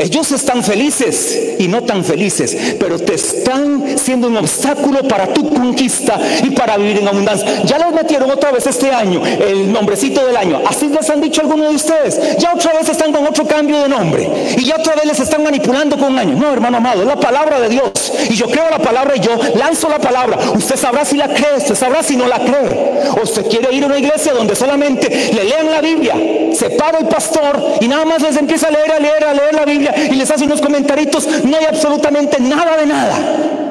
ellos 0.00 0.30
están 0.30 0.62
felices 0.62 1.56
y 1.58 1.66
no 1.66 1.82
tan 1.82 2.04
felices, 2.04 2.56
pero 2.78 3.00
te 3.00 3.14
están 3.14 3.98
siendo 3.98 4.28
un 4.28 4.36
obstáculo 4.36 5.02
para 5.08 5.34
tu 5.34 5.52
conquista 5.52 6.20
y 6.44 6.50
para 6.50 6.76
vivir 6.76 6.98
en 6.98 7.08
abundancia. 7.08 7.64
Ya 7.64 7.78
les 7.78 7.92
metieron 7.92 8.30
otra 8.30 8.52
vez 8.52 8.64
este 8.68 8.92
año 8.92 9.20
el 9.26 9.72
nombrecito 9.72 10.24
del 10.24 10.36
año. 10.36 10.60
Así 10.64 10.86
les 10.86 11.10
han 11.10 11.20
dicho 11.20 11.40
algunos 11.40 11.70
de 11.70 11.74
ustedes. 11.74 12.38
Ya 12.38 12.54
otra 12.54 12.74
vez 12.74 12.88
están 12.88 13.12
con 13.12 13.26
otro 13.26 13.44
cambio 13.44 13.82
de 13.82 13.88
nombre. 13.88 14.54
Y 14.56 14.64
ya 14.64 14.76
otra 14.76 14.94
vez 14.94 15.04
les 15.04 15.18
están 15.18 15.42
manipulando 15.42 15.98
con 15.98 16.12
un 16.12 16.18
año. 16.20 16.36
No, 16.36 16.52
hermano 16.52 16.76
amado, 16.76 17.02
es 17.02 17.08
la 17.08 17.18
palabra 17.18 17.58
de 17.58 17.68
Dios. 17.68 18.12
Y 18.30 18.34
yo 18.34 18.46
creo 18.46 18.70
la 18.70 18.78
palabra 18.78 19.16
y 19.16 19.20
yo 19.20 19.38
lanzo 19.54 19.88
la 19.88 19.98
palabra. 19.98 20.38
Usted 20.54 20.76
sabrá 20.76 21.04
si 21.04 21.16
la 21.16 21.28
cree, 21.28 21.56
usted 21.56 21.74
sabrá 21.74 22.02
si 22.02 22.16
no 22.16 22.26
la 22.26 22.38
cree. 22.38 23.10
O 23.18 23.22
usted 23.22 23.46
quiere 23.46 23.74
ir 23.74 23.84
a 23.84 23.86
una 23.86 23.98
iglesia 23.98 24.32
donde 24.32 24.54
solamente 24.54 25.08
le 25.32 25.44
lean 25.44 25.70
la 25.70 25.80
Biblia, 25.80 26.14
se 26.52 26.70
para 26.70 26.98
el 26.98 27.06
pastor 27.06 27.78
y 27.80 27.88
nada 27.88 28.04
más 28.04 28.22
les 28.22 28.36
empieza 28.36 28.68
a 28.68 28.70
leer, 28.70 28.92
a 28.92 28.98
leer, 28.98 29.24
a 29.24 29.34
leer 29.34 29.54
la 29.54 29.64
Biblia 29.64 29.94
y 29.96 30.14
les 30.14 30.30
hace 30.30 30.44
unos 30.44 30.60
comentaritos, 30.60 31.26
no 31.44 31.56
hay 31.56 31.64
absolutamente 31.64 32.40
nada 32.40 32.76
de 32.76 32.86
nada. 32.86 33.67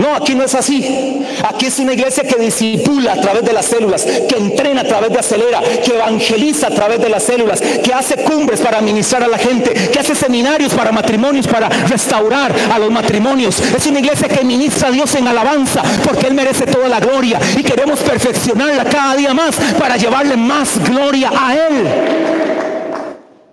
No, 0.00 0.14
aquí 0.14 0.34
no 0.34 0.44
es 0.44 0.54
así. 0.54 1.20
Aquí 1.46 1.66
es 1.66 1.78
una 1.78 1.92
iglesia 1.92 2.24
que 2.24 2.40
disipula 2.40 3.12
a 3.12 3.20
través 3.20 3.44
de 3.44 3.52
las 3.52 3.66
células, 3.66 4.02
que 4.02 4.36
entrena 4.36 4.80
a 4.80 4.84
través 4.84 5.10
de 5.10 5.18
acelera, 5.18 5.60
que 5.60 5.94
evangeliza 5.94 6.68
a 6.68 6.70
través 6.70 7.00
de 7.00 7.10
las 7.10 7.22
células, 7.22 7.60
que 7.60 7.92
hace 7.92 8.16
cumbres 8.16 8.60
para 8.60 8.80
ministrar 8.80 9.22
a 9.22 9.28
la 9.28 9.36
gente, 9.36 9.74
que 9.74 9.98
hace 9.98 10.14
seminarios 10.14 10.72
para 10.72 10.90
matrimonios, 10.90 11.46
para 11.46 11.68
restaurar 11.68 12.50
a 12.72 12.78
los 12.78 12.90
matrimonios. 12.90 13.60
Es 13.60 13.86
una 13.86 14.00
iglesia 14.00 14.26
que 14.26 14.42
ministra 14.42 14.88
a 14.88 14.90
Dios 14.90 15.14
en 15.16 15.28
alabanza, 15.28 15.82
porque 16.02 16.28
Él 16.28 16.34
merece 16.34 16.64
toda 16.64 16.88
la 16.88 16.98
gloria 16.98 17.38
y 17.58 17.62
queremos 17.62 18.00
perfeccionarla 18.00 18.84
cada 18.84 19.16
día 19.16 19.34
más 19.34 19.54
para 19.78 19.98
llevarle 19.98 20.34
más 20.34 20.78
gloria 20.82 21.30
a 21.36 21.54
Él. 21.54 21.88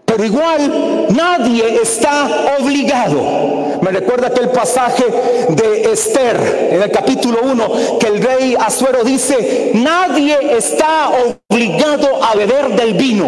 Pero 0.06 0.24
igual 0.24 1.08
nadie 1.10 1.82
está 1.82 2.56
obligado. 2.58 3.57
Me 3.82 3.92
recuerda 3.92 4.28
aquel 4.28 4.50
pasaje 4.50 5.06
de 5.50 5.92
Esther 5.92 6.70
en 6.72 6.82
el 6.82 6.92
capítulo 6.92 7.40
1 7.44 8.00
que 8.00 8.08
el 8.08 8.22
rey 8.22 8.56
Azuero 8.60 9.04
dice, 9.04 9.72
nadie 9.76 10.58
está 10.58 11.10
obligado 11.50 12.24
a 12.24 12.36
beber 12.36 12.76
del 12.76 12.94
vino. 12.94 13.28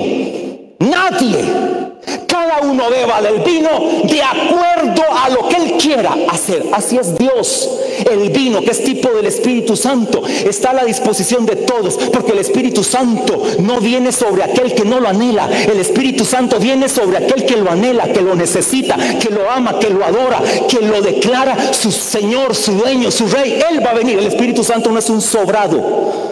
Nadie 0.80 1.89
cada 2.28 2.62
uno 2.62 2.90
beba 2.90 3.22
del 3.22 3.40
vino 3.40 3.70
de 4.04 4.22
acuerdo 4.22 5.04
a 5.12 5.30
lo 5.30 5.48
que 5.50 5.56
él 5.56 5.74
quiera 5.74 6.16
hacer. 6.30 6.64
Así 6.72 6.98
es 6.98 7.18
Dios. 7.18 7.70
El 8.10 8.30
vino, 8.30 8.62
que 8.62 8.72
es 8.72 8.84
tipo 8.84 9.10
del 9.10 9.26
Espíritu 9.26 9.76
Santo, 9.76 10.24
está 10.26 10.72
a 10.72 10.74
la 10.74 10.86
disposición 10.86 11.46
de 11.46 11.58
todos, 11.58 11.96
porque 12.14 12.32
el 12.32 12.40
Espíritu 12.40 12.84
Santo 12.84 13.44
no 13.60 13.82
viene 13.82 14.12
sobre 14.12 14.44
aquel 14.44 14.74
que 14.74 14.86
no 14.86 15.00
lo 15.00 15.10
anhela. 15.10 15.50
El 15.52 15.80
Espíritu 15.80 16.24
Santo 16.24 16.60
viene 16.60 16.88
sobre 16.88 17.18
aquel 17.18 17.46
que 17.46 17.58
lo 17.58 17.70
anhela, 17.70 18.12
que 18.12 18.22
lo 18.22 18.36
necesita, 18.36 18.96
que 18.96 19.30
lo 19.30 19.50
ama, 19.50 19.80
que 19.80 19.90
lo 19.90 20.06
adora, 20.06 20.42
que 20.68 20.82
lo 20.82 21.02
declara 21.02 21.74
su 21.74 21.92
Señor, 21.92 22.56
su 22.56 22.74
dueño, 22.74 23.12
su 23.12 23.28
rey. 23.28 23.60
Él 23.70 23.86
va 23.86 23.92
a 23.92 23.96
venir. 23.96 24.18
El 24.20 24.28
Espíritu 24.28 24.64
Santo 24.64 24.92
no 24.92 25.00
es 25.00 25.10
un 25.10 25.22
sobrado. 25.22 26.30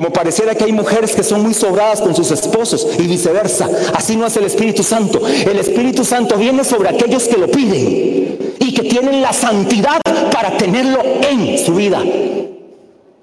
Como 0.00 0.14
pareciera 0.14 0.54
que 0.54 0.64
hay 0.64 0.72
mujeres 0.72 1.14
que 1.14 1.22
son 1.22 1.42
muy 1.42 1.52
sobradas 1.52 2.00
con 2.00 2.16
sus 2.16 2.30
esposos 2.30 2.88
y 2.98 3.02
viceversa. 3.02 3.68
Así 3.92 4.16
no 4.16 4.26
es 4.26 4.34
el 4.38 4.44
Espíritu 4.44 4.82
Santo. 4.82 5.20
El 5.26 5.58
Espíritu 5.58 6.06
Santo 6.06 6.38
viene 6.38 6.64
sobre 6.64 6.88
aquellos 6.88 7.28
que 7.28 7.36
lo 7.36 7.46
piden 7.48 8.56
y 8.58 8.72
que 8.72 8.84
tienen 8.84 9.20
la 9.20 9.34
santidad 9.34 10.00
para 10.32 10.56
tenerlo 10.56 11.02
en 11.04 11.58
su 11.58 11.74
vida. 11.74 12.02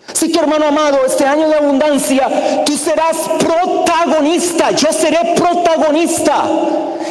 Así 0.07 0.31
que 0.31 0.37
hermano 0.37 0.67
amado, 0.67 0.99
este 1.03 1.25
año 1.25 1.49
de 1.49 1.55
abundancia, 1.55 2.63
tú 2.63 2.77
serás 2.77 3.27
protagonista, 3.39 4.69
yo 4.69 4.93
seré 4.93 5.33
protagonista. 5.35 6.43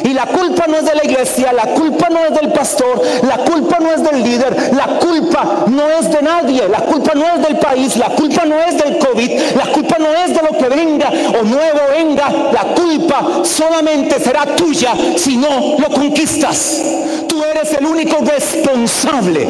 Y 0.03 0.13
la 0.13 0.25
culpa 0.25 0.65
no 0.67 0.77
es 0.77 0.85
de 0.85 0.95
la 0.95 1.03
iglesia, 1.03 1.53
la 1.53 1.67
culpa 1.73 2.09
no 2.09 2.25
es 2.25 2.33
del 2.33 2.51
pastor, 2.51 3.01
la 3.23 3.37
culpa 3.37 3.77
no 3.79 3.91
es 3.91 4.03
del 4.03 4.23
líder, 4.23 4.73
la 4.73 4.99
culpa 4.99 5.65
no 5.67 5.89
es 5.89 6.11
de 6.11 6.21
nadie, 6.21 6.67
la 6.69 6.79
culpa 6.79 7.13
no 7.15 7.25
es 7.35 7.47
del 7.47 7.57
país, 7.57 7.97
la 7.97 8.09
culpa 8.09 8.45
no 8.45 8.59
es 8.59 8.77
del 8.77 8.97
COVID, 8.99 9.31
la 9.55 9.71
culpa 9.71 9.97
no 9.99 10.13
es 10.13 10.33
de 10.33 10.41
lo 10.41 10.57
que 10.57 10.69
venga 10.69 11.09
o 11.09 11.43
nuevo 11.43 11.79
venga, 11.95 12.29
la 12.51 12.75
culpa 12.75 13.43
solamente 13.43 14.19
será 14.19 14.45
tuya 14.55 14.93
si 15.17 15.37
no 15.37 15.77
lo 15.77 15.89
conquistas. 15.89 16.81
Tú 17.27 17.43
eres 17.43 17.73
el 17.73 17.85
único 17.85 18.17
responsable 18.23 19.47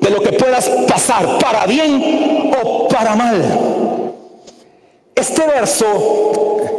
de 0.00 0.10
lo 0.10 0.20
que 0.22 0.32
puedas 0.32 0.68
pasar 0.88 1.38
para 1.38 1.66
bien 1.66 2.52
o 2.62 2.88
para 2.88 3.14
mal. 3.14 4.14
Este 5.14 5.46
verso, 5.46 5.84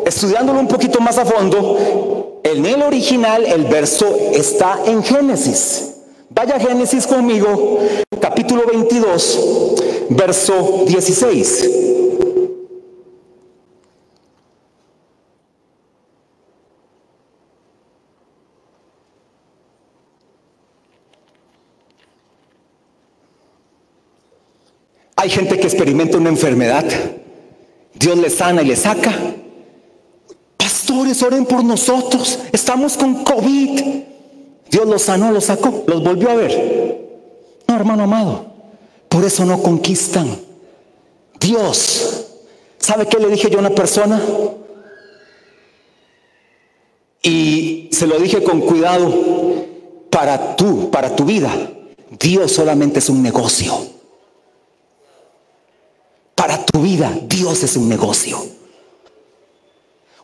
estudiándolo 0.06 0.60
un 0.60 0.68
poquito 0.68 1.00
más 1.00 1.18
a 1.18 1.26
fondo, 1.26 2.31
en 2.44 2.66
el 2.66 2.82
original 2.82 3.46
el 3.46 3.66
verso 3.66 4.16
está 4.34 4.80
en 4.86 5.04
Génesis. 5.04 5.94
Vaya 6.30 6.60
Génesis 6.60 7.06
conmigo, 7.06 7.80
capítulo 8.20 8.64
22, 8.66 9.76
verso 10.10 10.86
16. 10.88 11.70
Hay 25.22 25.30
gente 25.30 25.60
que 25.60 25.68
experimenta 25.68 26.18
una 26.18 26.30
enfermedad. 26.30 26.84
Dios 27.94 28.18
le 28.18 28.30
sana 28.32 28.64
y 28.64 28.66
le 28.66 28.76
saca. 28.76 29.14
Oren 31.22 31.46
por 31.46 31.64
nosotros. 31.64 32.40
Estamos 32.52 32.96
con 32.96 33.24
COVID. 33.24 33.82
Dios 34.70 34.88
los 34.88 35.02
sanó, 35.02 35.32
los 35.32 35.46
sacó, 35.46 35.84
los 35.88 36.02
volvió 36.04 36.32
a 36.32 36.36
ver. 36.36 37.10
No, 37.68 37.76
hermano 37.76 38.04
amado. 38.04 38.46
Por 39.10 39.26
eso 39.26 39.46
no 39.46 39.62
conquistan. 39.62 40.38
Dios. 41.40 42.28
¿Sabe 42.78 43.08
qué 43.08 43.20
le 43.20 43.28
dije 43.28 43.50
yo 43.50 43.58
a 43.58 43.62
una 43.62 43.70
persona? 43.72 44.22
Y 47.22 47.90
se 47.92 48.08
lo 48.08 48.18
dije 48.20 48.42
con 48.44 48.62
cuidado. 48.62 49.14
Para 50.10 50.56
tú, 50.56 50.92
para 50.92 51.16
tu 51.16 51.24
vida, 51.24 51.52
Dios 52.20 52.52
solamente 52.52 53.00
es 53.00 53.10
un 53.10 53.24
negocio. 53.24 53.74
Para 56.36 56.66
tu 56.66 56.82
vida, 56.82 57.18
Dios 57.28 57.64
es 57.64 57.78
un 57.78 57.88
negocio. 57.88 58.61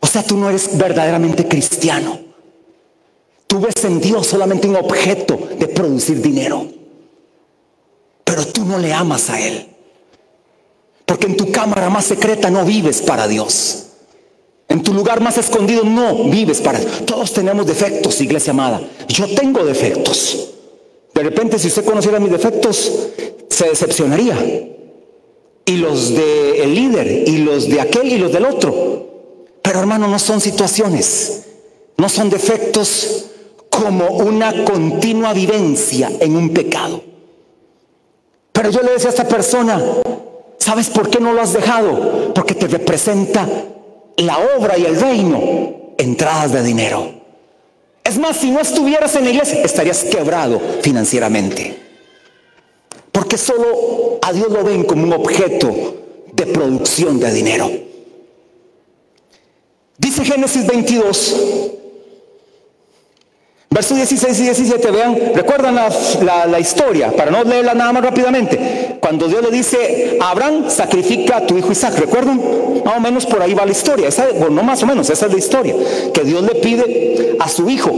Sea, 0.08 0.22
tú 0.22 0.38
no 0.38 0.48
eres 0.48 0.78
verdaderamente 0.78 1.46
cristiano. 1.46 2.18
Tú 3.46 3.60
ves 3.60 3.84
en 3.84 4.00
Dios 4.00 4.26
solamente 4.26 4.66
un 4.66 4.76
objeto 4.76 5.38
de 5.58 5.68
producir 5.68 6.22
dinero. 6.22 6.66
Pero 8.24 8.46
tú 8.46 8.64
no 8.64 8.78
le 8.78 8.90
amas 8.94 9.28
a 9.28 9.38
Él. 9.38 9.68
Porque 11.04 11.26
en 11.26 11.36
tu 11.36 11.52
cámara 11.52 11.90
más 11.90 12.06
secreta 12.06 12.50
no 12.50 12.64
vives 12.64 13.02
para 13.02 13.28
Dios. 13.28 13.84
En 14.68 14.82
tu 14.82 14.94
lugar 14.94 15.20
más 15.20 15.36
escondido 15.36 15.84
no 15.84 16.24
vives 16.24 16.62
para 16.62 16.78
Dios. 16.78 17.04
Todos 17.04 17.34
tenemos 17.34 17.66
defectos, 17.66 18.18
iglesia 18.22 18.52
amada. 18.52 18.80
Yo 19.08 19.26
tengo 19.34 19.62
defectos. 19.62 20.54
De 21.12 21.22
repente, 21.22 21.58
si 21.58 21.68
usted 21.68 21.84
conociera 21.84 22.18
mis 22.18 22.32
defectos, 22.32 23.10
se 23.50 23.68
decepcionaría 23.68 24.36
y 25.66 25.76
los 25.76 26.14
del 26.14 26.74
líder 26.74 27.28
y 27.28 27.38
los 27.38 27.68
de 27.68 27.78
aquel 27.82 28.10
y 28.10 28.16
los 28.16 28.32
del 28.32 28.46
otro. 28.46 28.87
Pero 29.68 29.80
hermano, 29.80 30.08
no 30.08 30.18
son 30.18 30.40
situaciones, 30.40 31.42
no 31.98 32.08
son 32.08 32.30
defectos 32.30 33.26
como 33.68 34.06
una 34.06 34.64
continua 34.64 35.34
vivencia 35.34 36.10
en 36.20 36.36
un 36.38 36.54
pecado. 36.54 37.04
Pero 38.50 38.70
yo 38.70 38.80
le 38.80 38.92
decía 38.92 39.08
a 39.08 39.10
esta 39.10 39.28
persona, 39.28 39.78
¿sabes 40.56 40.88
por 40.88 41.10
qué 41.10 41.20
no 41.20 41.34
lo 41.34 41.42
has 41.42 41.52
dejado? 41.52 42.32
Porque 42.32 42.54
te 42.54 42.66
representa 42.66 43.46
la 44.16 44.38
obra 44.56 44.78
y 44.78 44.86
el 44.86 44.98
reino, 44.98 45.94
entradas 45.98 46.52
de 46.52 46.62
dinero. 46.62 47.12
Es 48.02 48.16
más, 48.16 48.38
si 48.38 48.50
no 48.50 48.60
estuvieras 48.60 49.16
en 49.16 49.24
la 49.24 49.30
iglesia, 49.32 49.60
estarías 49.62 50.02
quebrado 50.04 50.62
financieramente. 50.80 51.78
Porque 53.12 53.36
solo 53.36 54.18
a 54.22 54.32
Dios 54.32 54.50
lo 54.50 54.64
ven 54.64 54.84
como 54.84 55.02
un 55.02 55.12
objeto 55.12 55.94
de 56.32 56.46
producción 56.46 57.20
de 57.20 57.32
dinero. 57.34 57.87
Dice 59.98 60.24
Génesis 60.24 60.64
22, 60.64 61.87
versos 63.70 63.96
16 63.96 64.40
y 64.40 64.42
17, 64.44 64.90
vean, 64.90 65.16
recuerdan 65.34 65.74
la, 65.76 66.60
historia, 66.60 67.12
para 67.12 67.30
no 67.30 67.44
leerla 67.44 67.74
nada 67.74 67.92
más 67.92 68.02
rápidamente. 68.02 68.98
cuando 69.00 69.28
Dios 69.28 69.42
le 69.42 69.50
dice 69.50 70.18
Abraham, 70.20 70.64
sacrifica 70.68 71.38
a 71.38 71.46
tu 71.46 71.56
hijo 71.56 71.72
Isaac. 71.72 71.98
¿Recuerdan? 71.98 72.40
Más 72.84 72.96
o 72.96 73.00
menos 73.00 73.26
por 73.26 73.42
ahí 73.42 73.54
va 73.54 73.64
la 73.64 73.72
historia. 73.72 74.08
No 74.50 74.62
más 74.62 74.82
o 74.82 74.86
menos, 74.86 75.10
esa 75.10 75.26
es 75.26 75.32
la 75.32 75.38
historia. 75.38 75.74
Que 76.12 76.22
Dios 76.24 76.42
le 76.42 76.54
pide 76.56 77.36
a 77.38 77.48
su 77.48 77.68
hijo. 77.68 77.90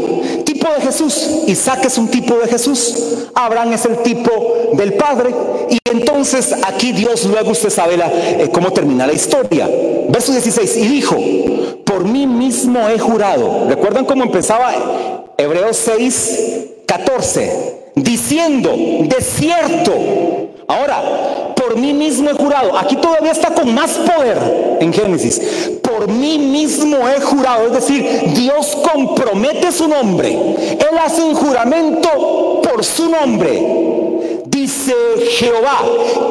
Tipo 0.45 0.69
de 0.73 0.81
Jesús. 0.81 1.45
Isaac 1.47 1.85
es 1.85 1.99
un 1.99 2.09
tipo 2.09 2.35
de 2.37 2.49
Jesús. 2.49 3.29
Abraham 3.35 3.73
es 3.73 3.85
el 3.85 3.99
tipo 3.99 4.31
del 4.75 4.95
Padre. 4.95 5.35
Y 5.71 5.79
entonces 5.91 6.55
aquí 6.67 6.93
Dios 6.93 7.25
luego 7.27 7.50
usted 7.50 7.71
sabe 7.71 7.97
eh, 7.97 8.50
cómo 8.53 8.73
termina 8.73 9.07
la 9.07 9.12
historia. 9.12 9.69
Verso 10.09 10.33
16. 10.33 10.77
Y 10.77 10.89
dijo, 10.89 11.17
por 11.85 12.05
mí 12.05 12.27
mismo 12.27 12.89
he 12.89 12.99
jurado. 12.99 13.67
¿Recuerdan 13.69 14.05
cómo 14.05 14.25
empezaba 14.25 14.73
Hebreos 15.41 15.77
6, 15.79 16.41
14? 16.87 17.93
Diciendo, 17.95 18.75
de 18.77 19.23
cierto. 19.23 19.95
Ahora, 20.69 21.55
por 21.57 21.77
mí 21.79 21.95
mismo 21.95 22.29
he 22.29 22.35
jurado. 22.35 22.77
Aquí 22.77 22.97
todavía 22.97 23.33
está 23.33 23.55
con 23.55 23.75
más 23.75 23.93
poder 23.93 24.77
en 24.81 24.93
Génesis. 24.93 25.41
Por 25.83 26.09
mí 26.09 26.39
mismo 26.39 27.09
he 27.09 27.21
jurado. 27.21 27.69
Es 27.69 27.73
decir, 27.73 28.07
Dios 28.35 28.77
compromete 28.93 29.73
su 29.73 29.89
nombre. 29.89 30.31
Él 30.33 30.99
hace 31.03 31.23
un 31.23 31.35
juramento 31.35 32.61
por 32.63 32.85
su 32.85 33.09
nombre. 33.09 34.40
Dice 34.71 34.95
Jehová 35.31 35.83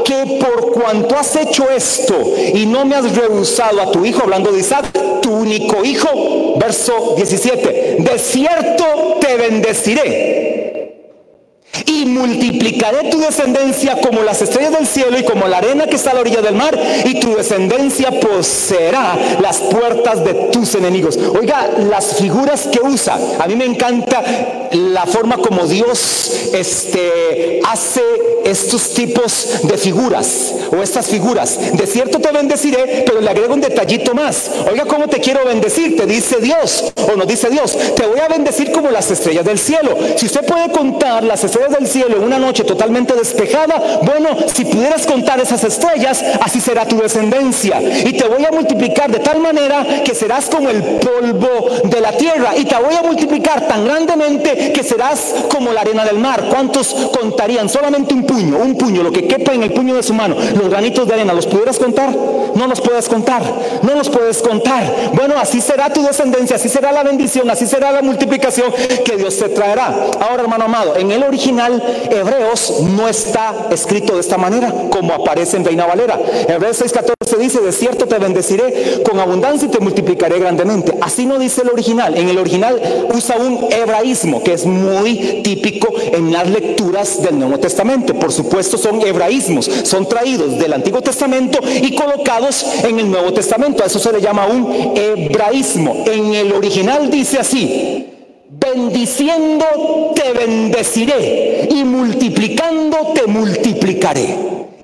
que 0.06 0.40
por 0.40 0.72
cuanto 0.72 1.18
has 1.18 1.36
hecho 1.36 1.70
esto 1.70 2.16
y 2.54 2.66
no 2.66 2.86
me 2.86 2.96
has 2.96 3.14
rehusado 3.14 3.82
a 3.82 3.92
tu 3.92 4.06
hijo, 4.06 4.22
hablando 4.24 4.54
de 4.54 4.62
Isaac, 4.62 4.94
tu 5.22 5.30
único 5.30 5.84
hijo, 5.84 6.56
verso 6.58 7.16
17, 7.18 7.98
de 8.00 8.18
cierto 8.18 9.18
te 9.20 9.36
bendeciré 9.36 10.69
y 11.86 12.06
multiplicaré 12.06 13.10
tu 13.10 13.20
descendencia 13.20 14.00
como 14.02 14.22
las 14.24 14.42
estrellas 14.42 14.74
del 14.74 14.88
cielo 14.88 15.18
y 15.18 15.24
como 15.24 15.48
la 15.48 15.58
arena 15.58 15.88
que 15.88 15.96
está 15.96 16.12
a 16.12 16.14
la 16.16 16.22
orilla 16.22 16.42
del 16.42 16.56
mar, 16.56 16.78
y 17.06 17.20
tu 17.20 17.36
descendencia 17.36 18.20
poseerá 18.20 19.18
las 19.42 19.58
puertas 19.58 20.24
de 20.24 20.34
tus 20.52 20.76
enemigos. 20.76 21.18
Oiga, 21.18 21.70
las 21.90 22.16
figuras 22.16 22.68
que 22.68 22.80
usa, 22.82 23.20
a 23.40 23.48
mí 23.48 23.56
me 23.56 23.66
encanta 23.66 24.24
la 24.72 25.06
forma 25.06 25.38
como 25.38 25.66
Dios 25.66 26.50
este, 26.54 27.60
hace 27.68 28.02
estos 28.46 28.94
tipos 28.94 29.48
de 29.64 29.78
figuras 29.78 30.54
o 30.72 30.82
estas 30.82 31.08
figuras. 31.08 31.58
De 31.74 31.88
cierto 31.88 32.20
te 32.20 32.32
bendeciré, 32.32 33.04
pero 33.06 33.22
le 33.22 33.30
agrego 33.30 33.54
un 33.54 33.62
detallito 33.62 34.14
más. 34.14 34.50
Oiga, 34.70 34.86
¿cómo 34.86 35.08
te 35.08 35.20
quiero 35.20 35.46
bendecir? 35.46 35.96
Te 35.96 36.06
dice 36.06 36.38
Dios, 36.40 36.92
o 36.96 37.16
nos 37.16 37.28
dice 37.28 37.50
Dios, 37.50 37.78
te 37.96 38.06
voy 38.06 38.20
a 38.20 38.28
bendecir 38.28 38.72
como 38.72 38.90
las 38.92 39.10
estrellas 39.12 39.46
del 39.46 39.60
cielo. 39.60 39.96
Si 40.18 40.26
usted 40.26 40.46
puede 40.46 40.72
contar 40.72 41.24
las 41.24 41.44
estrellas 41.44 41.72
del 41.72 41.88
cielo 41.88 42.18
en 42.18 42.24
una 42.24 42.40
noche 42.40 42.64
totalmente 42.64 43.14
despejada, 43.14 44.00
bueno, 44.04 44.30
si 44.54 44.66
pudieras 44.66 45.06
contar 45.06 45.40
esas 45.40 45.64
estrellas, 45.64 46.24
así 46.42 46.60
será 46.60 46.86
tu 46.86 46.98
descendencia. 46.98 47.82
Y 47.82 48.14
te 48.14 48.28
voy 48.28 48.46
a 48.46 48.52
multiplicar 48.52 49.12
de 49.12 49.20
tal 49.20 49.40
manera 49.40 50.04
que 50.04 50.14
serás 50.14 50.46
como 50.46 50.70
el 50.70 50.82
polvo 50.82 51.70
de 51.84 52.02
la 52.02 52.12
tierra. 52.14 52.54
Y 52.58 52.66
te 52.66 52.76
voy 52.76 52.96
a 52.96 53.02
multiplicar 53.02 53.68
tan 53.68 53.86
grandemente 53.86 54.72
que 54.74 54.84
serás 54.84 55.36
como 55.50 55.72
la 55.74 55.82
arena 55.82 56.06
del 56.06 56.18
mar. 56.18 56.46
¿Cuántos 56.50 56.94
contarían? 57.20 57.70
Solamente 57.70 58.14
un 58.14 58.26
puño, 58.30 58.58
un 58.60 58.76
puño, 58.76 59.02
lo 59.02 59.12
que 59.12 59.28
quepa 59.28 59.54
en 59.54 59.64
el 59.64 59.74
puño 59.74 59.96
de 59.96 60.04
su 60.04 60.14
mano. 60.14 60.36
Los 60.56 60.70
granitos 60.70 61.08
de 61.08 61.16
arena, 61.16 61.34
¿los 61.34 61.48
pudieras 61.48 61.80
contar? 61.80 62.16
No 62.56 62.68
los 62.68 62.80
puedes 62.82 63.08
contar, 63.08 63.42
no 63.82 63.96
los 63.96 64.10
puedes 64.10 64.42
contar. 64.42 64.84
Bueno, 65.14 65.36
así 65.40 65.62
será 65.62 65.92
tu 65.92 66.04
descendencia, 66.04 66.56
así 66.56 66.70
será 66.70 66.92
la 66.92 67.04
bendición, 67.04 67.50
así 67.50 67.66
será 67.66 67.92
la 67.92 68.02
multiplicación 68.02 68.72
que 69.04 69.18
Dios 69.18 69.38
te 69.38 69.50
traerá. 69.50 69.88
Ahora, 70.20 70.44
hermano 70.44 70.66
amado, 70.66 70.96
en 70.96 71.12
el 71.12 71.24
original 71.24 71.82
Hebreos 72.10 72.82
no 72.82 73.08
está 73.08 73.68
escrito 73.72 74.14
de 74.14 74.20
esta 74.20 74.38
manera, 74.38 74.74
como 74.92 75.14
aparece 75.14 75.58
en 75.58 75.66
Reina 75.66 75.86
Valera. 75.86 76.20
Hebreos 76.48 76.82
6:14 76.82 77.38
dice, 77.38 77.62
de 77.62 77.72
cierto 77.72 78.06
te 78.06 78.18
bendeciré 78.18 79.02
con 79.04 79.20
abundancia 79.20 79.68
y 79.68 79.72
te 79.72 79.80
multiplicaré 79.80 80.40
grandemente. 80.40 80.94
Así 81.02 81.26
no 81.26 81.40
dice 81.40 81.62
el 81.62 81.70
original. 81.70 82.18
En 82.18 82.30
el 82.30 82.38
original 82.38 82.80
usa 83.14 83.38
un 83.38 83.68
hebraísmo 83.72 84.44
que 84.44 84.54
es 84.54 84.66
muy 84.66 85.42
típico 85.44 85.88
en 85.98 86.32
las 86.32 86.50
lecturas 86.50 87.22
del 87.22 87.40
Nuevo 87.40 87.58
Testamento. 87.60 88.19
Por 88.20 88.32
supuesto 88.32 88.78
son 88.78 89.02
hebraísmos, 89.02 89.70
son 89.84 90.08
traídos 90.08 90.58
del 90.58 90.74
Antiguo 90.74 91.02
Testamento 91.02 91.60
y 91.82 91.96
colocados 91.96 92.66
en 92.84 93.00
el 93.00 93.10
Nuevo 93.10 93.34
Testamento. 93.34 93.84
A 93.84 93.88
eso 93.88 94.00
se 94.00 94.12
le 94.12 94.22
llama 94.22 94.48
un 94.48 94.94
hebraísmo. 94.96 96.04
En 96.06 96.34
el 96.34 96.52
original 96.54 97.10
dice 97.10 97.40
así, 97.40 98.08
bendiciendo 98.50 99.66
te 100.16 100.34
bendeciré 100.34 101.68
y 101.72 101.84
multiplicando 101.84 103.14
te 103.14 103.28
multiplicaré. 103.28 104.36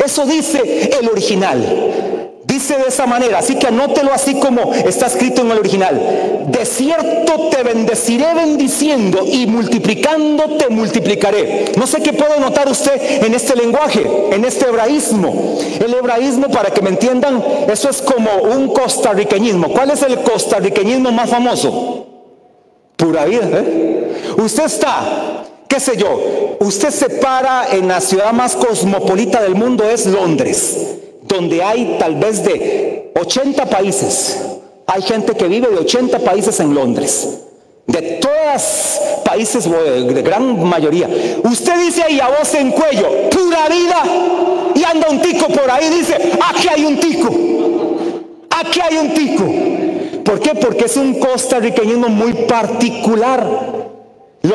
Eso 0.04 0.26
dice 0.26 0.92
el 1.00 1.10
original. 1.10 2.05
De 2.68 2.88
esa 2.88 3.06
manera, 3.06 3.40
así 3.40 3.56
que 3.56 3.68
anótelo 3.68 4.12
así 4.12 4.40
como 4.40 4.74
está 4.74 5.06
escrito 5.06 5.42
en 5.42 5.52
el 5.52 5.60
original. 5.60 6.46
De 6.48 6.66
cierto 6.66 7.50
te 7.52 7.62
bendeciré 7.62 8.34
bendiciendo 8.34 9.24
y 9.24 9.46
multiplicando 9.46 10.58
te 10.58 10.70
multiplicaré. 10.70 11.74
No 11.78 11.86
sé 11.86 12.02
qué 12.02 12.12
puede 12.14 12.40
notar 12.40 12.68
usted 12.68 13.24
en 13.24 13.36
este 13.36 13.56
lenguaje, 13.56 14.04
en 14.32 14.46
este 14.46 14.66
hebraísmo. 14.66 15.60
El 15.80 15.94
hebraísmo, 15.94 16.50
para 16.50 16.72
que 16.72 16.82
me 16.82 16.90
entiendan, 16.90 17.44
eso 17.72 17.88
es 17.88 18.02
como 18.02 18.32
un 18.56 18.74
costarriqueñismo. 18.74 19.70
¿Cuál 19.70 19.92
es 19.92 20.02
el 20.02 20.20
costarriqueñismo 20.22 21.12
más 21.12 21.30
famoso? 21.30 22.08
Pura 22.96 23.26
vida. 23.26 23.48
¿eh? 23.52 24.34
Usted 24.38 24.66
está, 24.66 25.46
qué 25.68 25.80
sé 25.80 25.98
yo, 25.98 26.58
usted 26.62 26.90
se 26.90 27.10
para 27.12 27.76
en 27.76 27.88
la 27.88 28.02
ciudad 28.02 28.34
más 28.34 28.56
cosmopolita 28.56 29.44
del 29.44 29.54
mundo, 29.54 29.84
es 29.88 30.08
Londres 30.08 30.96
donde 31.28 31.64
hay 31.64 31.98
tal 32.00 32.16
vez 32.16 32.44
de 32.44 33.12
80 33.20 33.66
países. 33.66 34.40
Hay 34.88 35.02
gente 35.02 35.34
que 35.34 35.46
vive 35.48 35.68
de 35.68 35.78
80 35.78 36.20
países 36.20 36.60
en 36.60 36.74
Londres. 36.74 37.40
De 37.88 38.02
todos 38.02 39.02
países, 39.24 39.70
de 39.70 40.22
gran 40.22 40.64
mayoría. 40.64 41.10
Usted 41.44 41.78
dice 41.80 42.04
ahí 42.04 42.20
a 42.20 42.28
voz 42.30 42.54
en 42.54 42.72
cuello, 42.72 43.30
pura 43.30 43.68
vida. 43.70 44.04
Y 44.76 44.84
anda 44.84 45.08
un 45.10 45.22
tico 45.22 45.48
por 45.48 45.70
ahí, 45.70 45.90
dice, 45.90 46.16
aquí 46.16 46.68
hay 46.68 46.86
un 46.86 47.00
tico. 47.00 47.30
Aquí 48.50 48.80
hay 48.82 48.98
un 48.98 49.14
tico. 49.14 49.44
¿Por 50.24 50.40
qué? 50.40 50.56
Porque 50.56 50.86
es 50.86 50.98
un 50.98 51.20
costarriqueñismo 51.20 52.10
muy 52.10 52.34
particular. 52.34 53.85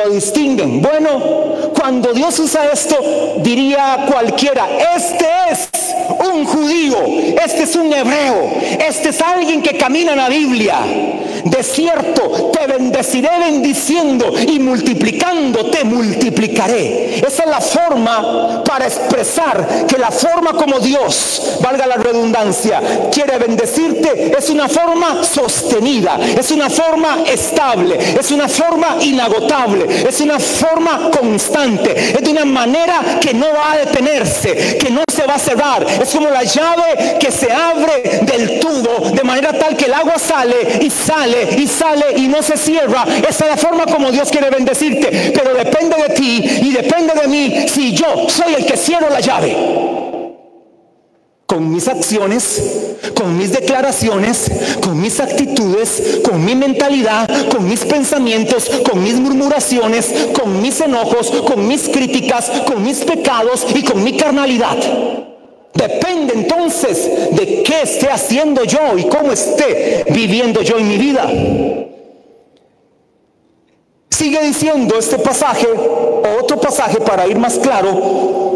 Lo 0.03 0.11
distinguen. 0.11 0.81
Bueno, 0.81 1.71
cuando 1.77 2.13
Dios 2.13 2.37
usa 2.39 2.69
esto, 2.71 2.97
diría 3.37 4.05
cualquiera, 4.11 4.67
este 4.95 5.27
es 5.51 5.69
un 6.33 6.45
judío, 6.45 6.97
este 7.43 7.63
es 7.63 7.75
un 7.75 7.91
hebreo, 7.91 8.51
este 8.79 9.09
es 9.09 9.21
alguien 9.21 9.61
que 9.61 9.77
camina 9.77 10.11
en 10.11 10.17
la 10.17 10.29
Biblia. 10.29 10.77
De 11.43 11.63
cierto, 11.63 12.51
te 12.51 12.67
bendeciré 12.67 13.29
bendiciendo 13.39 14.33
y 14.39 14.59
multiplicando 14.59 15.71
te 15.71 15.83
multiplicaré. 15.83 17.17
Esa 17.17 17.43
es 17.43 17.49
la 17.49 17.61
forma 17.61 18.63
para 18.63 18.85
expresar 18.85 19.85
que 19.87 19.97
la 19.97 20.11
forma 20.11 20.53
como 20.53 20.79
Dios, 20.79 21.57
valga 21.61 21.87
la 21.87 21.95
redundancia, 21.95 22.81
quiere 23.11 23.37
bendecirte 23.37 24.31
es 24.37 24.49
una 24.49 24.67
forma 24.67 25.23
sostenida, 25.23 26.19
es 26.37 26.51
una 26.51 26.69
forma 26.69 27.23
estable, 27.25 27.97
es 28.19 28.31
una 28.31 28.47
forma 28.47 28.97
inagotable, 29.01 29.87
es 30.07 30.21
una 30.21 30.39
forma 30.39 31.09
constante, 31.11 31.93
es 32.15 32.21
de 32.21 32.31
una 32.31 32.45
manera 32.45 33.19
que 33.19 33.33
no 33.33 33.47
va 33.53 33.73
a 33.73 33.77
detenerse, 33.77 34.77
que 34.77 34.89
no 34.89 35.03
se 35.13 35.25
va 35.25 35.35
a 35.35 35.39
cerrar. 35.39 35.85
Es 36.01 36.09
como 36.09 36.29
la 36.29 36.43
llave 36.43 37.17
que 37.19 37.31
se 37.31 37.51
abre 37.51 38.21
del 38.23 38.59
tubo 38.59 39.11
de 39.11 39.23
manera 39.23 39.53
tal 39.53 39.75
que 39.75 39.85
el 39.85 39.93
agua 39.93 40.17
sale 40.17 40.79
y 40.81 40.89
sale 40.89 41.55
y 41.57 41.67
sale 41.67 42.05
y 42.17 42.27
no 42.27 42.41
se 42.41 42.57
cierra. 42.57 43.05
Esa 43.27 43.45
es 43.45 43.51
la 43.51 43.57
forma 43.57 43.85
como 43.85 44.11
Dios 44.11 44.29
quiere 44.29 44.49
bendecirte. 44.49 45.31
Pero 45.33 45.53
depende 45.53 45.95
de 45.97 46.09
ti 46.13 46.43
y 46.61 46.71
depende 46.71 47.13
de 47.13 47.27
mí 47.27 47.65
si 47.67 47.93
yo 47.93 48.27
soy 48.29 48.55
el 48.55 48.65
que 48.65 48.77
cierro 48.77 49.09
la 49.09 49.19
llave 49.19 49.90
con 51.51 51.69
mis 51.69 51.89
acciones, 51.89 52.61
con 53.13 53.37
mis 53.37 53.51
declaraciones, 53.51 54.49
con 54.81 55.01
mis 55.01 55.19
actitudes, 55.19 56.21
con 56.23 56.45
mi 56.45 56.55
mentalidad, 56.55 57.27
con 57.49 57.67
mis 57.67 57.81
pensamientos, 57.81 58.71
con 58.89 59.03
mis 59.03 59.15
murmuraciones, 59.15 60.29
con 60.33 60.61
mis 60.61 60.79
enojos, 60.79 61.29
con 61.45 61.67
mis 61.67 61.89
críticas, 61.89 62.49
con 62.65 62.81
mis 62.81 62.99
pecados 62.99 63.67
y 63.75 63.83
con 63.83 64.01
mi 64.01 64.15
carnalidad. 64.15 64.77
Depende 65.73 66.35
entonces 66.35 67.09
de 67.31 67.63
qué 67.63 67.81
esté 67.81 68.09
haciendo 68.09 68.63
yo 68.63 68.97
y 68.97 69.03
cómo 69.09 69.33
esté 69.33 70.05
viviendo 70.09 70.61
yo 70.61 70.77
en 70.77 70.87
mi 70.87 70.97
vida. 70.97 71.29
Sigue 74.09 74.41
diciendo 74.41 74.95
este 74.97 75.17
pasaje, 75.17 75.67
otro 76.41 76.61
pasaje 76.61 77.01
para 77.01 77.27
ir 77.27 77.37
más 77.37 77.59
claro. 77.59 78.50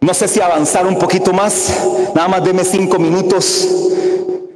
No 0.00 0.14
sé 0.14 0.28
si 0.28 0.40
avanzar 0.40 0.86
un 0.86 0.98
poquito 0.98 1.32
más, 1.32 1.86
nada 2.14 2.26
más 2.28 2.44
deme 2.44 2.64
cinco 2.64 2.98
minutos 2.98 3.68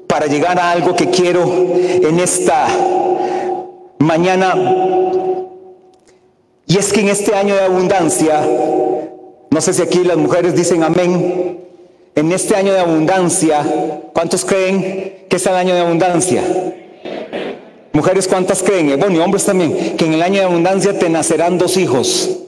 para 0.07 0.27
llegar 0.27 0.59
a 0.59 0.71
algo 0.71 0.97
que 0.97 1.11
quiero 1.11 1.43
en 1.45 2.19
esta 2.19 2.67
mañana. 3.99 4.55
Y 6.67 6.79
es 6.79 6.93
que 6.93 7.01
en 7.01 7.09
este 7.09 7.35
año 7.35 7.55
de 7.55 7.61
abundancia 7.61 8.41
No 9.55 9.61
sé 9.61 9.73
si 9.73 9.83
aquí 9.83 10.03
las 10.03 10.17
mujeres 10.17 10.57
dicen 10.57 10.83
amén. 10.83 11.61
En 12.17 12.33
este 12.33 12.57
año 12.57 12.73
de 12.73 12.81
abundancia, 12.81 13.65
¿cuántos 14.13 14.45
creen 14.45 15.27
que 15.29 15.37
es 15.37 15.47
el 15.47 15.55
año 15.55 15.75
de 15.75 15.81
abundancia? 15.81 16.43
Mujeres, 17.93 18.27
¿cuántas 18.27 18.65
creen? 18.65 18.99
Bueno, 18.99 19.17
y 19.17 19.21
hombres 19.21 19.45
también, 19.45 19.97
que 19.97 20.07
en 20.07 20.15
el 20.15 20.23
año 20.23 20.41
de 20.41 20.47
abundancia 20.47 20.99
te 20.99 21.09
nacerán 21.09 21.59
dos 21.59 21.77
hijos. 21.77 22.44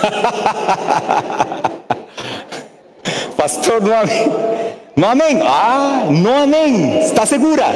Pastor, 3.36 3.82
no 3.82 3.96
amén. 3.96 4.32
No 4.96 5.08
amén. 5.08 5.40
Ah, 5.42 6.06
no 6.10 6.36
amén. 6.36 6.98
¿Está 7.02 7.26
segura? 7.26 7.72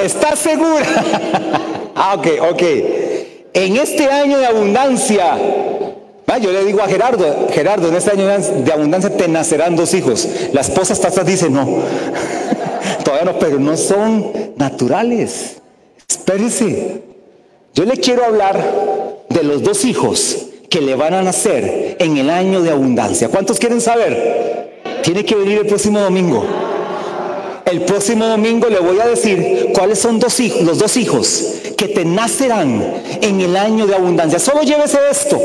¿Está 0.00 0.36
segura? 0.36 0.86
ah, 1.96 2.14
ok, 2.16 2.26
ok. 2.50 2.62
En 3.54 3.76
este 3.76 4.08
año 4.08 4.38
de 4.38 4.46
abundancia, 4.46 5.36
ah, 6.26 6.38
yo 6.38 6.52
le 6.52 6.64
digo 6.64 6.82
a 6.82 6.88
Gerardo, 6.88 7.48
Gerardo, 7.50 7.88
en 7.88 7.94
este 7.94 8.10
año 8.12 8.26
de 8.26 8.72
abundancia 8.72 9.16
te 9.16 9.28
nacerán 9.28 9.76
dos 9.76 9.94
hijos. 9.94 10.28
La 10.52 10.60
esposa 10.60 10.92
está 10.92 11.08
atrás 11.08 11.26
dice, 11.26 11.50
no, 11.50 11.64
todavía 13.04 13.32
no, 13.32 13.38
pero 13.38 13.58
no 13.58 13.76
son 13.76 14.54
naturales. 14.56 15.56
Espérese. 16.08 17.02
Yo 17.74 17.84
le 17.84 17.96
quiero 17.96 18.24
hablar 18.24 18.56
de 19.28 19.42
los 19.42 19.64
dos 19.64 19.84
hijos 19.84 20.43
que 20.74 20.80
le 20.80 20.96
van 20.96 21.14
a 21.14 21.22
nacer 21.22 21.94
en 22.00 22.16
el 22.16 22.28
año 22.28 22.60
de 22.60 22.72
abundancia. 22.72 23.28
¿Cuántos 23.28 23.60
quieren 23.60 23.80
saber? 23.80 24.72
Tiene 25.04 25.24
que 25.24 25.36
venir 25.36 25.58
el 25.58 25.66
próximo 25.66 26.00
domingo. 26.00 26.44
El 27.64 27.82
próximo 27.82 28.26
domingo 28.26 28.68
le 28.68 28.80
voy 28.80 28.98
a 28.98 29.06
decir 29.06 29.68
cuáles 29.72 30.00
son 30.00 30.18
dos 30.18 30.40
hijos, 30.40 30.62
los 30.62 30.80
dos 30.80 30.96
hijos 30.96 31.44
que 31.78 31.86
te 31.86 32.04
nacerán 32.04 32.82
en 33.20 33.40
el 33.40 33.56
año 33.56 33.86
de 33.86 33.94
abundancia. 33.94 34.40
Solo 34.40 34.64
llévese 34.64 34.98
esto 35.08 35.40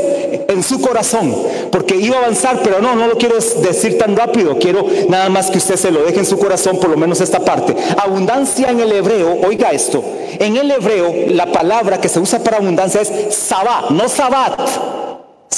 en 0.48 0.64
su 0.64 0.80
corazón, 0.80 1.32
porque 1.70 1.94
iba 1.94 2.16
a 2.16 2.22
avanzar, 2.22 2.60
pero 2.64 2.80
no, 2.80 2.96
no 2.96 3.06
lo 3.06 3.16
quiero 3.16 3.36
decir 3.36 3.98
tan 3.98 4.16
rápido. 4.16 4.58
Quiero 4.58 4.84
nada 5.08 5.28
más 5.28 5.48
que 5.48 5.58
usted 5.58 5.76
se 5.76 5.92
lo 5.92 6.02
deje 6.02 6.18
en 6.18 6.26
su 6.26 6.40
corazón, 6.40 6.80
por 6.80 6.90
lo 6.90 6.96
menos 6.96 7.20
esta 7.20 7.38
parte. 7.38 7.76
Abundancia 8.02 8.68
en 8.68 8.80
el 8.80 8.90
hebreo, 8.90 9.38
oiga 9.46 9.70
esto, 9.70 10.02
en 10.40 10.56
el 10.56 10.68
hebreo 10.72 11.14
la 11.28 11.52
palabra 11.52 12.00
que 12.00 12.08
se 12.08 12.18
usa 12.18 12.40
para 12.40 12.56
abundancia 12.56 13.00
es 13.00 13.32
sabá, 13.32 13.86
no 13.90 14.08
sabat. 14.08 14.99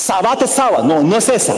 Sabat 0.02 0.42
es 0.42 0.50
sabá, 0.50 0.82
no, 0.82 1.00
no 1.00 1.16
es 1.16 1.28
esa, 1.28 1.54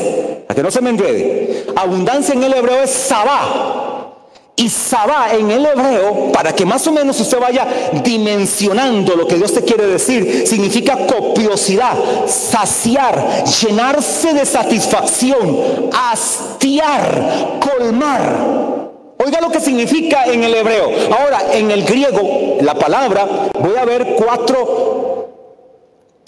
para 0.46 0.54
que 0.54 0.62
no 0.62 0.70
se 0.70 0.82
me 0.82 0.90
enrede. 0.90 1.64
Abundancia 1.74 2.34
en 2.34 2.42
el 2.44 2.52
hebreo 2.52 2.82
es 2.82 2.90
sabá. 2.90 4.10
Y 4.56 4.68
Sabá 4.68 5.32
en 5.32 5.50
el 5.50 5.64
hebreo, 5.64 6.30
para 6.30 6.54
que 6.54 6.64
más 6.64 6.86
o 6.86 6.92
menos 6.92 7.18
usted 7.18 7.40
vaya 7.40 7.66
dimensionando 8.04 9.16
lo 9.16 9.26
que 9.26 9.36
Dios 9.36 9.52
te 9.52 9.62
quiere 9.62 9.86
decir, 9.86 10.46
significa 10.46 11.06
copiosidad, 11.06 11.96
saciar, 12.26 13.44
llenarse 13.62 14.34
de 14.34 14.44
satisfacción, 14.44 15.90
hastiar, 15.92 17.58
colmar. 17.58 18.90
Oiga 19.24 19.40
lo 19.40 19.50
que 19.50 19.60
significa 19.60 20.26
en 20.26 20.44
el 20.44 20.54
hebreo. 20.54 20.90
Ahora, 21.18 21.54
en 21.54 21.70
el 21.70 21.82
griego, 21.82 22.58
la 22.60 22.74
palabra, 22.74 23.26
voy 23.58 23.76
a 23.76 23.84
ver 23.84 24.16
cuatro 24.16 25.33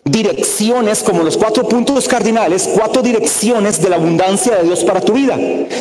direcciones, 0.07 1.03
como 1.03 1.23
los 1.23 1.37
cuatro 1.37 1.69
puntos 1.69 2.09
cardinales, 2.09 2.71
cuatro 2.73 3.03
direcciones 3.03 3.83
de 3.83 3.91
la 3.91 3.97
abundancia 3.97 4.57
de 4.57 4.65
Dios 4.65 4.85
para 4.85 5.01
tu 5.01 5.13
vida. 5.13 5.39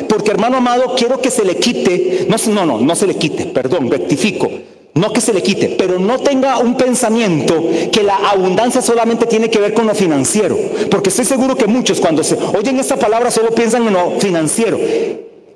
Porque 0.10 0.32
hermano 0.32 0.58
amado, 0.58 0.96
quiero 0.98 1.22
que 1.22 1.32
se 1.32 1.46
le 1.46 1.58
quite, 1.58 2.28
no, 2.28 2.38
no, 2.54 2.66
no, 2.66 2.80
no 2.80 2.96
se 2.96 3.08
le 3.08 3.16
quite, 3.16 3.46
perdón, 3.46 3.90
rectifico. 3.90 4.50
No 4.96 5.12
que 5.12 5.20
se 5.20 5.34
le 5.34 5.44
quite, 5.44 5.76
pero 5.78 6.00
no 6.00 6.20
tenga 6.20 6.58
un 6.58 6.78
pensamiento 6.78 7.70
que 7.92 8.02
la 8.02 8.16
abundancia 8.16 8.82
solamente 8.82 9.26
tiene 9.26 9.50
que 9.50 9.60
ver 9.60 9.74
con 9.74 9.86
lo 9.88 9.94
financiero. 9.94 10.58
Porque 10.90 11.10
estoy 11.10 11.26
seguro 11.26 11.56
que 11.56 11.68
muchos 11.68 12.00
cuando 12.00 12.24
se 12.24 12.36
oyen 12.58 12.80
esta 12.80 12.96
palabra 12.96 13.30
solo 13.30 13.50
piensan 13.50 13.86
en 13.88 13.94
lo 13.94 14.12
financiero. 14.22 14.80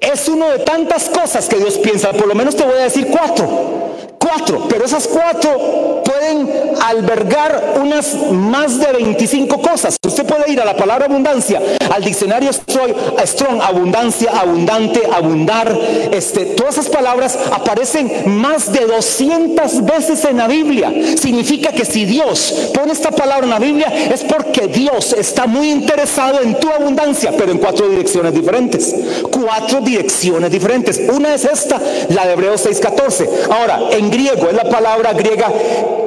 Es 0.02 0.28
uno 0.28 0.50
de 0.50 0.60
tantas 0.60 1.08
cosas 1.10 1.48
que 1.48 1.56
Dios 1.56 1.78
piensa, 1.78 2.12
por 2.12 2.28
lo 2.28 2.36
menos 2.36 2.56
te 2.56 2.66
voy 2.66 2.74
a 2.74 2.84
decir 2.84 3.08
cuatro 3.08 3.89
cuatro, 4.20 4.68
pero 4.70 4.86
esas 4.86 5.08
cuatro 5.08 6.04
pueden 6.04 6.50
albergar 6.82 7.76
unas 7.82 8.16
más 8.32 8.80
de 8.80 8.92
25 8.92 9.62
cosas. 9.62 9.96
Usted 10.06 10.26
puede 10.26 10.52
ir 10.52 10.60
a 10.60 10.66
la 10.66 10.76
palabra 10.76 11.06
abundancia, 11.06 11.62
al 11.94 12.04
diccionario 12.04 12.52
Strong, 12.52 13.62
abundancia, 13.62 14.32
abundante, 14.32 15.02
abundar. 15.12 15.78
Este, 16.12 16.46
todas 16.46 16.78
esas 16.78 16.90
palabras 16.90 17.38
aparecen 17.52 18.12
más 18.40 18.72
de 18.72 18.86
200 18.86 19.86
veces 19.86 20.26
en 20.26 20.38
la 20.38 20.48
Biblia. 20.48 20.92
Significa 21.18 21.72
que 21.72 21.86
si 21.86 22.06
Dios 22.06 22.72
pone 22.74 22.92
esta 22.92 23.12
palabra 23.12 23.46
en 23.46 23.52
la 23.52 23.60
Biblia 23.60 23.88
es 24.12 24.24
porque 24.24 24.68
Dios 24.68 25.14
está 25.14 25.48
muy 25.48 25.70
interesado 25.70 26.42
en 26.42 26.60
tu 26.60 26.70
abundancia, 26.70 27.32
pero 27.38 27.52
en 27.52 27.60
cuatro 27.60 27.88
direcciones 27.88 28.34
diferentes. 28.34 28.96
Cuatro 29.32 29.82
direcciones 29.82 30.52
diferentes. 30.52 31.00
Una 31.14 31.34
es 31.34 31.46
esta, 31.46 31.80
la 32.10 32.26
de 32.26 32.34
Hebreos 32.34 32.66
6:14. 32.66 33.30
Ahora, 33.50 33.80
en 33.92 34.09
griego, 34.10 34.50
es 34.50 34.56
la 34.56 34.70
palabra 34.70 35.14
griega 35.14 35.52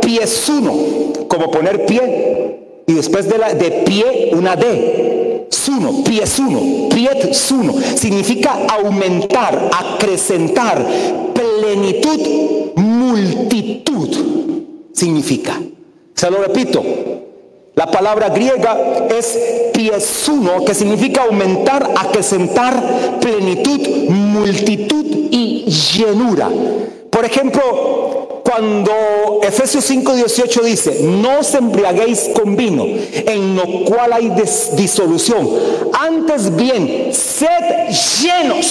piesuno, 0.00 0.74
como 1.28 1.50
poner 1.50 1.86
pie, 1.86 2.84
y 2.86 2.92
después 2.94 3.28
de, 3.28 3.38
la, 3.38 3.54
de 3.54 3.70
pie 3.84 4.30
una 4.32 4.56
D. 4.56 5.46
Suno, 5.50 6.02
piesuno, 6.02 6.60
suno, 7.32 7.74
significa 7.94 8.66
aumentar, 8.68 9.70
acrecentar, 9.72 10.84
plenitud, 11.34 12.72
multitud, 12.76 14.08
significa. 14.92 15.60
Se 16.14 16.30
lo 16.30 16.42
repito, 16.42 16.82
la 17.74 17.90
palabra 17.90 18.28
griega 18.28 19.06
es 19.16 19.38
piesuno, 19.72 20.64
que 20.64 20.74
significa 20.74 21.22
aumentar, 21.22 21.90
acrecentar, 21.96 23.18
plenitud, 23.20 24.08
multitud 24.08 25.04
y 25.30 25.64
llenura. 25.66 26.50
Por 27.22 27.30
ejemplo, 27.30 28.42
cuando 28.42 28.92
Efesios 29.44 29.88
5:18 29.88 30.62
dice, 30.64 30.98
no 31.02 31.38
os 31.38 31.54
embriaguéis 31.54 32.30
con 32.34 32.56
vino, 32.56 32.84
en 32.84 33.54
lo 33.54 33.84
cual 33.84 34.12
hay 34.12 34.32
disolución, 34.72 35.48
antes 35.92 36.56
bien, 36.56 37.12
sed 37.12 37.90
llenos, 38.20 38.66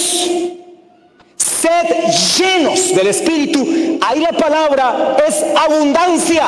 sed 1.34 2.12
llenos 2.36 2.94
del 2.94 3.06
Espíritu, 3.06 3.66
ahí 4.02 4.20
la 4.20 4.36
palabra 4.36 5.16
es 5.26 5.42
abundancia. 5.56 6.44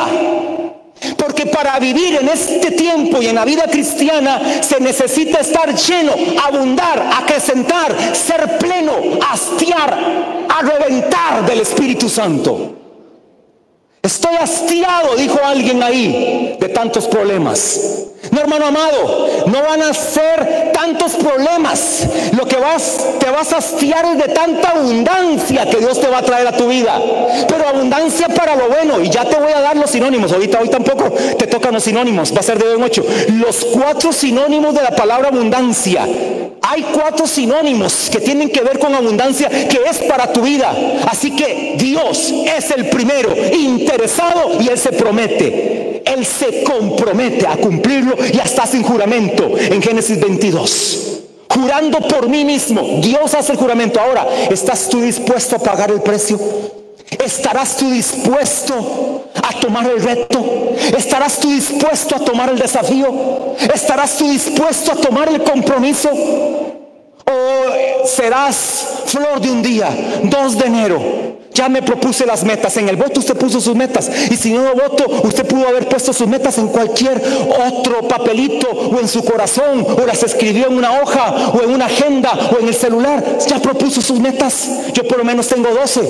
Porque 1.24 1.46
para 1.46 1.78
vivir 1.78 2.16
en 2.16 2.28
este 2.28 2.72
tiempo 2.72 3.22
y 3.22 3.28
en 3.28 3.36
la 3.36 3.46
vida 3.46 3.64
cristiana 3.64 4.62
se 4.62 4.78
necesita 4.78 5.40
estar 5.40 5.74
lleno, 5.74 6.12
abundar, 6.44 7.02
acrecentar, 7.22 7.96
ser 8.14 8.58
pleno, 8.58 8.92
hastiar, 9.30 10.44
a 10.48 11.42
del 11.46 11.60
Espíritu 11.60 12.10
Santo. 12.10 12.74
Estoy 14.02 14.36
hastiado, 14.36 15.16
dijo 15.16 15.38
alguien 15.42 15.82
ahí, 15.82 16.58
de 16.60 16.68
tantos 16.68 17.08
problemas. 17.08 17.80
No, 18.34 18.40
hermano 18.40 18.66
amado, 18.66 19.28
no 19.46 19.62
van 19.62 19.80
a 19.82 19.94
ser 19.94 20.72
tantos 20.72 21.12
problemas. 21.12 22.04
Lo 22.32 22.44
que 22.46 22.56
vas, 22.56 22.98
te 23.20 23.30
vas 23.30 23.52
a 23.52 23.58
hastiar 23.58 24.04
es 24.06 24.18
de 24.18 24.34
tanta 24.34 24.70
abundancia 24.70 25.64
que 25.70 25.76
Dios 25.76 26.00
te 26.00 26.08
va 26.08 26.18
a 26.18 26.22
traer 26.22 26.48
a 26.48 26.56
tu 26.56 26.66
vida. 26.66 27.00
Pero 27.46 27.68
abundancia 27.68 28.26
para 28.28 28.56
lo 28.56 28.68
bueno. 28.68 29.00
Y 29.00 29.08
ya 29.08 29.24
te 29.24 29.36
voy 29.36 29.52
a 29.52 29.60
dar 29.60 29.76
los 29.76 29.88
sinónimos. 29.88 30.32
Ahorita, 30.32 30.58
hoy 30.60 30.68
tampoco 30.68 31.12
te 31.38 31.46
tocan 31.46 31.74
los 31.74 31.84
sinónimos. 31.84 32.34
Va 32.34 32.40
a 32.40 32.42
ser 32.42 32.58
de 32.58 32.70
hoy 32.70 32.76
en 32.76 32.82
ocho. 32.82 33.04
Los 33.28 33.64
cuatro 33.66 34.12
sinónimos 34.12 34.74
de 34.74 34.82
la 34.82 34.90
palabra 34.90 35.28
abundancia. 35.28 36.04
Hay 36.66 36.82
cuatro 36.92 37.28
sinónimos 37.28 38.08
que 38.10 38.18
tienen 38.18 38.48
que 38.48 38.62
ver 38.62 38.80
con 38.80 38.92
abundancia 38.94 39.48
que 39.48 39.80
es 39.88 39.98
para 40.08 40.32
tu 40.32 40.40
vida. 40.40 40.74
Así 41.06 41.30
que 41.36 41.76
Dios 41.78 42.32
es 42.32 42.70
el 42.72 42.88
primero 42.88 43.32
interesado 43.52 44.58
y 44.60 44.68
Él 44.68 44.78
se 44.78 44.90
promete. 44.90 45.84
Él 46.04 46.24
se 46.24 46.62
compromete 46.62 47.46
a 47.46 47.56
cumplirlo 47.56 48.14
y 48.32 48.38
hasta 48.38 48.66
sin 48.66 48.82
juramento 48.82 49.50
en 49.58 49.82
Génesis 49.82 50.18
22. 50.20 51.20
Jurando 51.48 51.98
por 52.00 52.28
mí 52.28 52.44
mismo. 52.44 53.00
Dios 53.00 53.34
hace 53.34 53.52
el 53.52 53.58
juramento. 53.58 54.00
Ahora, 54.00 54.26
¿estás 54.50 54.88
tú 54.88 55.00
dispuesto 55.00 55.56
a 55.56 55.58
pagar 55.58 55.90
el 55.90 56.00
precio? 56.00 56.38
¿Estarás 57.24 57.76
tú 57.76 57.90
dispuesto 57.90 59.24
a 59.34 59.60
tomar 59.60 59.86
el 59.86 60.02
reto? 60.02 60.74
¿Estarás 60.96 61.38
tú 61.38 61.50
dispuesto 61.50 62.16
a 62.16 62.18
tomar 62.20 62.50
el 62.50 62.58
desafío? 62.58 63.54
¿Estarás 63.72 64.16
tú 64.16 64.28
dispuesto 64.28 64.92
a 64.92 64.96
tomar 64.96 65.28
el 65.28 65.42
compromiso? 65.42 66.10
¿O 66.10 68.06
serás 68.06 69.02
flor 69.06 69.40
de 69.40 69.50
un 69.50 69.62
día, 69.62 69.88
2 70.22 70.58
de 70.58 70.66
enero, 70.66 71.02
Ya 71.54 71.68
me 71.68 71.82
propuse 71.82 72.26
las 72.26 72.44
metas. 72.44 72.76
En 72.76 72.88
el 72.88 72.96
voto 72.96 73.20
usted 73.20 73.36
puso 73.36 73.60
sus 73.60 73.76
metas. 73.76 74.10
Y 74.30 74.36
si 74.36 74.52
no 74.52 74.74
voto, 74.74 75.06
usted 75.22 75.46
pudo 75.46 75.68
haber 75.68 75.88
puesto 75.88 76.12
sus 76.12 76.26
metas 76.26 76.58
en 76.58 76.68
cualquier 76.68 77.22
otro 77.68 78.08
papelito 78.08 78.68
o 78.68 78.98
en 79.00 79.08
su 79.08 79.24
corazón 79.24 79.86
o 79.86 80.06
las 80.06 80.22
escribió 80.22 80.66
en 80.66 80.76
una 80.76 81.00
hoja 81.00 81.52
o 81.52 81.62
en 81.62 81.70
una 81.70 81.86
agenda 81.86 82.50
o 82.52 82.60
en 82.60 82.68
el 82.68 82.74
celular. 82.74 83.22
Ya 83.48 83.60
propuso 83.60 84.02
sus 84.02 84.18
metas. 84.18 84.68
Yo 84.92 85.06
por 85.06 85.18
lo 85.18 85.24
menos 85.24 85.46
tengo 85.46 85.70
12. 85.70 86.00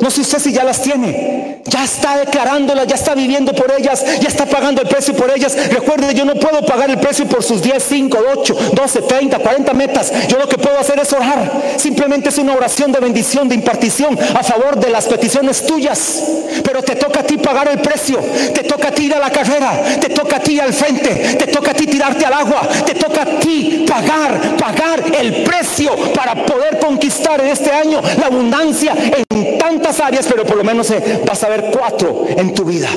No 0.00 0.10
sé 0.10 0.22
usted 0.22 0.38
si 0.38 0.52
ya 0.52 0.64
las 0.64 0.80
tiene. 0.80 1.44
Ya 1.66 1.82
está 1.82 2.18
declarándolas, 2.18 2.86
ya 2.86 2.94
está 2.94 3.14
viviendo 3.14 3.54
por 3.54 3.72
ellas, 3.76 4.04
ya 4.20 4.28
está 4.28 4.44
pagando 4.44 4.82
el 4.82 4.88
precio 4.88 5.14
por 5.14 5.30
ellas. 5.34 5.56
Recuerde, 5.70 6.14
yo 6.14 6.24
no 6.24 6.34
puedo 6.34 6.64
pagar 6.64 6.90
el 6.90 6.98
precio 6.98 7.26
por 7.26 7.42
sus 7.42 7.62
10, 7.62 7.82
5, 7.82 8.18
8, 8.36 8.56
12, 8.74 9.02
30, 9.02 9.38
40 9.38 9.72
metas. 9.72 10.12
Yo 10.28 10.38
lo 10.38 10.46
que 10.46 10.58
puedo 10.58 10.78
hacer 10.78 10.98
es 10.98 11.12
orar. 11.12 11.74
Simplemente 11.78 12.28
es 12.28 12.38
una 12.38 12.54
oración 12.54 12.92
de 12.92 13.00
bendición, 13.00 13.48
de 13.48 13.54
impartición 13.54 14.18
a 14.34 14.42
favor 14.42 14.78
de 14.78 14.90
las 14.94 15.06
peticiones 15.06 15.66
tuyas. 15.66 16.22
Pero 16.62 16.80
te 16.82 16.94
toca 16.94 17.20
a 17.20 17.22
ti 17.24 17.36
pagar 17.36 17.68
el 17.68 17.80
precio. 17.80 18.20
Te 18.54 18.62
toca 18.62 18.88
a 18.88 18.90
ti 18.92 19.06
ir 19.06 19.14
a 19.14 19.18
la 19.18 19.30
carrera. 19.30 19.82
Te 20.00 20.08
toca 20.08 20.36
a 20.36 20.40
ti 20.40 20.60
al 20.60 20.72
frente. 20.72 21.36
Te 21.36 21.48
toca 21.48 21.72
a 21.72 21.74
ti 21.74 21.86
tirarte 21.86 22.24
al 22.24 22.32
agua. 22.32 22.68
Te 22.86 22.94
toca 22.94 23.22
a 23.22 23.38
ti 23.40 23.84
pagar, 23.88 24.56
pagar 24.56 25.02
el 25.20 25.42
precio 25.42 25.90
para 26.14 26.46
poder 26.46 26.78
conquistar 26.78 27.40
en 27.40 27.48
este 27.48 27.72
año 27.72 28.00
la 28.18 28.26
abundancia 28.26 28.94
en 29.28 29.58
tantas 29.58 29.98
áreas, 29.98 30.26
pero 30.28 30.44
por 30.44 30.56
lo 30.56 30.64
menos 30.64 30.88
eh, 30.92 31.22
vas 31.26 31.42
a 31.42 31.48
ver 31.48 31.70
cuatro 31.76 32.26
en 32.28 32.54
tu 32.54 32.64
vida. 32.64 32.88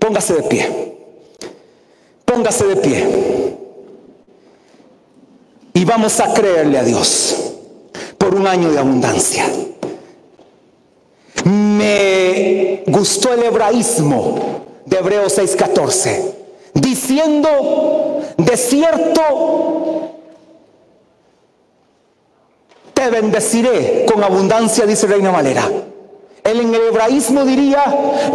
Póngase 0.00 0.34
de 0.34 0.42
pie. 0.42 0.94
Póngase 2.24 2.66
de 2.66 2.76
pie. 2.76 3.06
Y 5.74 5.84
vamos 5.84 6.18
a 6.18 6.34
creerle 6.34 6.78
a 6.78 6.82
Dios 6.82 7.36
por 8.18 8.34
un 8.34 8.46
año 8.48 8.72
de 8.72 8.78
abundancia. 8.78 9.44
Me 11.44 12.82
gustó 12.86 13.34
el 13.34 13.44
hebraísmo 13.44 14.62
de 14.86 14.98
Hebreos 14.98 15.38
6:14, 15.38 16.34
diciendo, 16.72 18.22
de 18.36 18.56
cierto, 18.56 20.10
te 22.94 23.10
bendeciré 23.10 24.06
con 24.10 24.24
abundancia, 24.24 24.86
dice 24.86 25.06
Reina 25.06 25.30
Valera. 25.30 25.70
Él 26.44 26.60
en 26.60 26.74
el 26.74 26.80
hebraísmo 26.88 27.44
diría, 27.44 27.84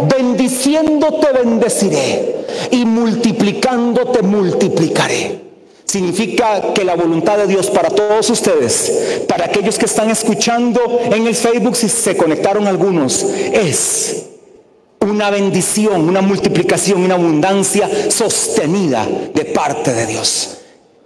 bendiciéndote 0.08 1.32
bendeciré 1.32 2.44
y 2.70 2.84
multiplicándote 2.84 4.22
multiplicaré. 4.22 5.49
Significa 5.90 6.72
que 6.72 6.84
la 6.84 6.94
voluntad 6.94 7.36
de 7.36 7.48
Dios 7.48 7.68
para 7.68 7.90
todos 7.90 8.30
ustedes, 8.30 9.24
para 9.26 9.46
aquellos 9.46 9.76
que 9.76 9.86
están 9.86 10.08
escuchando 10.08 11.00
en 11.02 11.26
el 11.26 11.34
Facebook, 11.34 11.74
si 11.74 11.88
se 11.88 12.16
conectaron 12.16 12.68
algunos, 12.68 13.24
es 13.24 14.26
una 15.00 15.30
bendición, 15.30 16.08
una 16.08 16.20
multiplicación, 16.20 17.02
una 17.02 17.16
abundancia 17.16 17.90
sostenida 18.08 19.04
de 19.34 19.44
parte 19.46 19.92
de 19.92 20.06
Dios. 20.06 20.58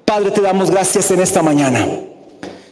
Padre, 0.05 0.33
te 0.33 0.43
damos 0.43 0.71
gracias 0.71 1.11
en 1.13 1.21
esta 1.21 1.43
mañana. 1.43 1.89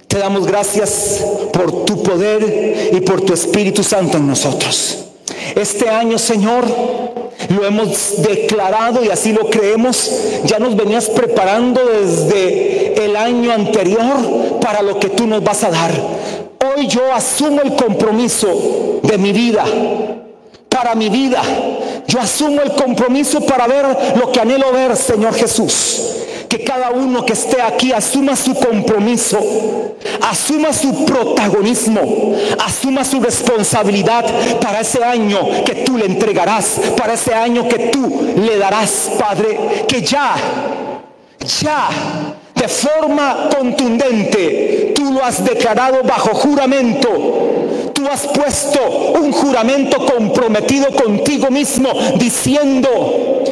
Te 0.07 0.18
damos 0.18 0.46
gracias 0.46 1.25
por 1.51 1.87
tu 1.87 2.03
poder 2.03 2.90
y 2.92 3.01
por 3.01 3.22
tu 3.22 3.33
Espíritu 3.33 3.83
Santo 3.83 4.18
en 4.18 4.27
nosotros. 4.27 4.98
Este 5.57 5.88
año, 5.88 6.18
Señor, 6.18 6.66
lo 7.55 7.67
hemos 7.67 8.23
declarado 8.23 9.05
y 9.05 9.09
así 9.11 9.33
lo 9.33 9.49
creemos. 9.49 10.11
Ya 10.45 10.59
nos 10.59 10.77
venías 10.77 11.09
preparando 11.09 11.81
desde 11.85 13.05
el 13.05 13.17
año 13.17 13.53
anterior 13.53 14.59
para 14.61 14.83
lo 14.83 14.99
que 14.99 15.09
tú 15.09 15.27
nos 15.27 15.43
vas 15.43 15.65
a 15.65 15.71
dar. 15.71 15.91
Hoy 16.77 16.87
yo 16.87 17.12
asumo 17.12 17.61
el 17.61 17.75
compromiso 17.75 19.01
de 19.03 19.19
mi 19.19 19.33
vida, 19.33 19.65
para 20.69 20.95
mi 20.95 21.09
vida. 21.09 21.43
Yo 22.07 22.21
asumo 22.21 22.61
el 22.61 22.73
compromiso 22.73 23.41
para 23.41 23.67
ver 23.67 23.87
lo 24.17 24.33
que 24.33 24.41
anhelo 24.41 24.73
ver, 24.73 24.97
Señor 24.97 25.35
Jesús 25.35 26.23
que 26.53 26.65
cada 26.65 26.91
uno 26.91 27.25
que 27.25 27.33
esté 27.33 27.62
aquí 27.62 27.93
asuma 27.93 28.37
su 28.37 28.53
compromiso, 28.55 29.38
asuma 30.21 30.71
su 30.75 31.07
protagonismo, 31.07 32.35
asuma 32.62 33.07
su 33.07 33.21
responsabilidad 33.21 34.27
para 34.61 34.81
ese 34.81 35.03
año 35.03 35.65
que 35.65 35.77
tú 35.77 35.97
le 35.97 36.05
entregarás, 36.05 36.79
para 36.95 37.15
ese 37.15 37.33
año 37.33 37.67
que 37.67 37.88
tú 37.88 38.35
le 38.37 38.59
darás, 38.59 39.12
Padre, 39.19 39.87
que 39.88 40.03
ya, 40.03 40.35
ya 41.62 41.88
de 42.55 42.69
forma 42.69 43.49
contundente, 43.57 44.93
tú 44.95 45.11
lo 45.11 45.25
has 45.25 45.43
declarado 45.43 46.03
bajo 46.03 46.35
juramento. 46.35 47.09
Tú 47.95 48.07
has 48.09 48.27
puesto 48.27 49.15
un 49.15 49.33
juramento 49.33 50.05
comprometido 50.05 50.88
contigo 50.91 51.51
mismo 51.51 51.88
diciendo, 52.17 53.43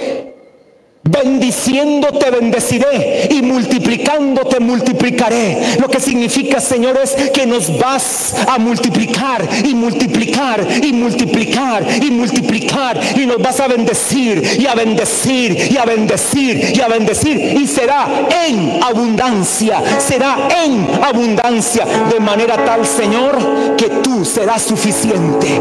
Bendiciéndote 1.10 2.30
bendeciré 2.30 3.28
y 3.30 3.42
multiplicándote 3.42 4.60
multiplicaré. 4.60 5.76
Lo 5.80 5.88
que 5.88 5.98
significa, 5.98 6.60
Señor, 6.60 6.98
es 7.02 7.14
que 7.32 7.46
nos 7.46 7.76
vas 7.78 8.34
a 8.46 8.58
multiplicar 8.58 9.46
y 9.64 9.74
multiplicar 9.74 10.64
y 10.82 10.92
multiplicar 10.92 11.84
y 12.00 12.10
multiplicar 12.10 13.00
y 13.16 13.26
nos 13.26 13.38
vas 13.38 13.58
a 13.58 13.66
bendecir 13.66 14.58
y 14.60 14.66
a 14.66 14.74
bendecir 14.74 15.72
y 15.72 15.76
a 15.76 15.84
bendecir 15.84 16.72
y 16.76 16.80
a 16.80 16.88
bendecir 16.88 17.58
y 17.60 17.66
será 17.66 18.06
en 18.46 18.80
abundancia, 18.82 19.82
será 19.98 20.36
en 20.64 20.86
abundancia 21.02 21.84
de 22.12 22.20
manera 22.20 22.64
tal, 22.64 22.86
Señor, 22.86 23.76
que 23.76 23.88
tú 24.02 24.24
serás 24.24 24.62
suficiente, 24.62 25.60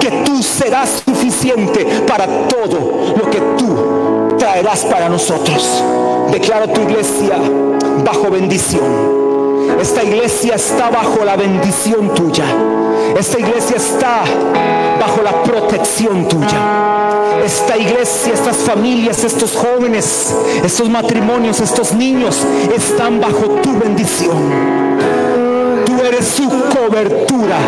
que 0.00 0.10
tú 0.24 0.42
serás 0.42 1.02
suficiente 1.04 1.84
para 2.06 2.26
todo 2.48 3.14
lo 3.16 3.30
que 3.30 3.40
tú 3.58 3.65
traerás 4.46 4.84
para 4.84 5.08
nosotros. 5.08 5.82
Declaro 6.30 6.68
tu 6.68 6.80
iglesia 6.82 7.36
bajo 8.04 8.30
bendición. 8.30 8.84
Esta 9.80 10.04
iglesia 10.04 10.54
está 10.54 10.88
bajo 10.88 11.24
la 11.24 11.34
bendición 11.34 12.14
tuya. 12.14 12.44
Esta 13.18 13.40
iglesia 13.40 13.76
está 13.76 14.22
bajo 15.00 15.20
la 15.22 15.42
protección 15.42 16.28
tuya. 16.28 16.60
Esta 17.44 17.76
iglesia, 17.76 18.34
estas 18.34 18.58
familias, 18.58 19.24
estos 19.24 19.56
jóvenes, 19.56 20.32
estos 20.62 20.88
matrimonios, 20.88 21.60
estos 21.60 21.92
niños 21.92 22.38
están 22.72 23.20
bajo 23.20 23.46
tu 23.64 23.76
bendición. 23.76 24.36
Tú 25.86 26.04
eres 26.04 26.24
su 26.24 26.48
cobertura. 26.48 27.58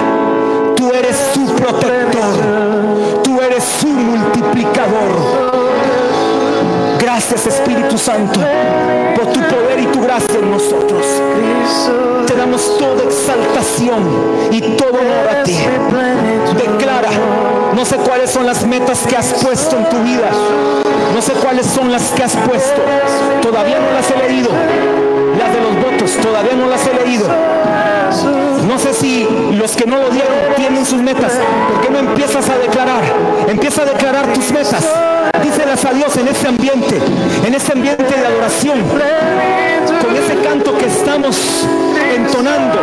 Tú 0.77 0.93
eres 0.93 1.17
su 1.35 1.45
protector. 1.57 3.23
Tú 3.25 3.41
eres 3.41 3.65
su 3.81 3.89
multiplicador. 3.89 5.48
Gracias 7.11 7.47
Espíritu 7.47 7.97
Santo 7.97 8.39
por 9.17 9.33
tu 9.33 9.41
poder 9.41 9.81
y 9.81 9.87
tu 9.87 10.03
gracia 10.03 10.39
en 10.39 10.51
nosotros. 10.51 11.07
Te 12.27 12.35
damos 12.35 12.77
toda 12.77 13.03
exaltación 13.03 14.05
y 14.51 14.61
todo 14.77 14.91
honor 14.91 15.29
a 15.41 15.43
ti. 15.43 15.57
Declara, 16.55 17.09
no 17.75 17.83
sé 17.87 17.97
cuáles 17.97 18.29
son 18.29 18.45
las 18.45 18.63
metas 18.67 19.07
que 19.07 19.17
has 19.17 19.33
puesto 19.43 19.79
en 19.79 19.89
tu 19.89 19.97
vida. 20.03 20.29
No 21.15 21.23
sé 21.23 21.33
cuáles 21.33 21.65
son 21.65 21.91
las 21.91 22.11
que 22.11 22.25
has 22.25 22.37
puesto. 22.37 22.83
Todavía 23.41 23.79
no 23.79 23.91
las 23.91 24.11
he 24.11 24.29
leído. 24.29 24.51
Las 25.39 25.55
de 25.55 25.63
los 25.63 25.78
todavía 26.17 26.55
no 26.55 26.67
las 26.67 26.87
he 26.87 26.95
leído. 26.95 27.27
No 28.67 28.79
sé 28.79 28.93
si 28.95 29.29
los 29.53 29.77
que 29.77 29.87
no 29.87 29.99
lo 29.99 30.11
dieron 30.11 30.35
tienen 30.57 30.85
sus 30.85 31.01
metas. 31.01 31.33
¿Por 31.69 31.81
qué 31.81 31.91
no 31.91 31.99
empiezas 31.99 32.49
a 32.49 32.59
declarar? 32.59 33.03
Empieza 33.47 33.83
a 33.83 33.85
declarar 33.85 34.33
tus 34.33 34.51
metas. 34.51 34.85
Díselas 35.43 35.85
a 35.85 35.93
Dios 35.93 36.17
en 36.17 36.29
ese 36.29 36.49
ambiente, 36.49 37.01
en 37.47 37.55
ese 37.55 37.73
ambiente 37.73 38.15
de 38.15 38.27
adoración, 38.27 38.83
con 38.83 40.17
ese 40.17 40.37
canto 40.43 40.77
que 40.77 40.87
estamos 40.87 41.67
entonando. 42.15 42.79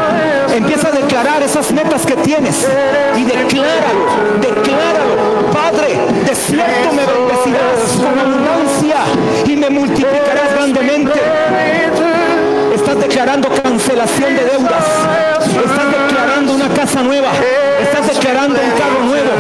Empieza 0.56 0.88
a 0.88 0.92
declarar 0.92 1.42
esas 1.44 1.72
metas 1.72 2.06
que 2.06 2.16
tienes 2.16 2.68
y 3.18 3.24
decláralo, 3.24 4.40
decláralo. 4.42 5.52
Padre, 5.52 5.98
de 6.26 6.36
cierto 6.36 6.94
me 6.94 7.06
bendecirás 7.06 7.98
con 7.98 8.20
abundancia 8.20 8.98
y 9.46 9.56
me 9.56 9.70
multiplicarás 9.70 10.54
grandemente. 10.54 11.20
Estás 12.86 13.02
declarando 13.02 13.50
cancelación 13.50 14.36
de 14.36 14.46
deudas. 14.46 14.86
Estás 15.40 16.08
declarando 16.08 16.54
una 16.54 16.70
casa 16.70 17.02
nueva. 17.02 17.32
Estás 17.82 18.14
declarando 18.14 18.60
un 18.62 18.80
carro 18.80 19.00
nuevo. 19.06 19.32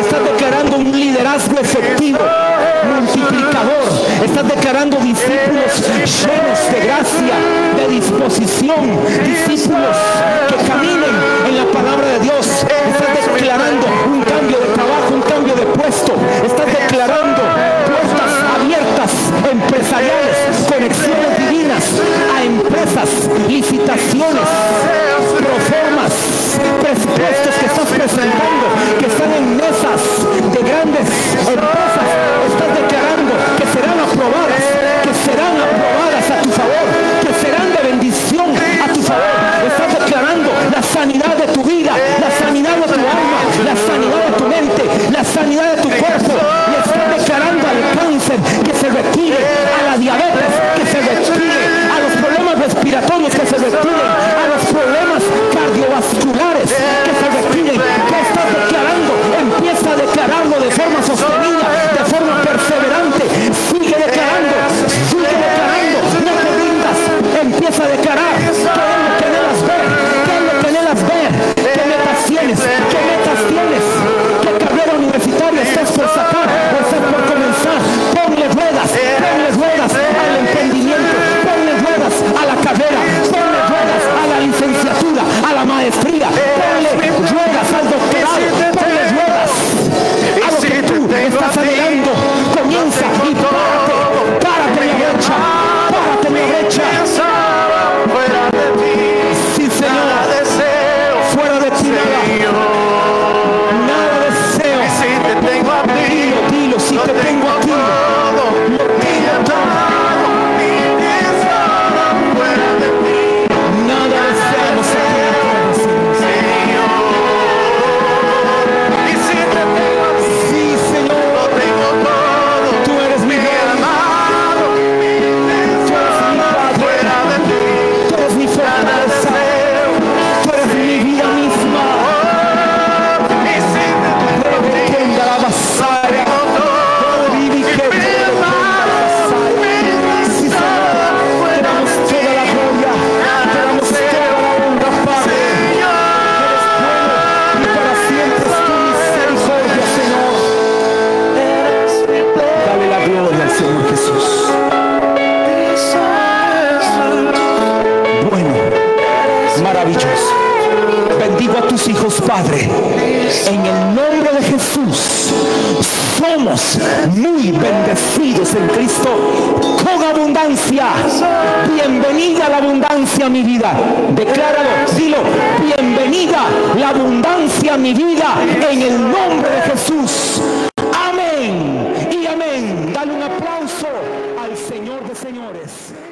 Estás 0.00 0.24
declarando 0.24 0.76
un 0.78 0.90
liderazgo 0.90 1.58
efectivo 1.60 2.18
multiplicador. 2.94 3.92
Estás 4.24 4.48
declarando 4.48 4.96
discípulos 5.00 5.84
llenos 6.00 6.72
de 6.72 6.80
gracia, 6.80 7.34
de 7.76 7.88
disposición, 7.94 8.98
que 28.98 29.06
están 29.06 29.32
en 29.32 29.56
mesas, 29.56 30.02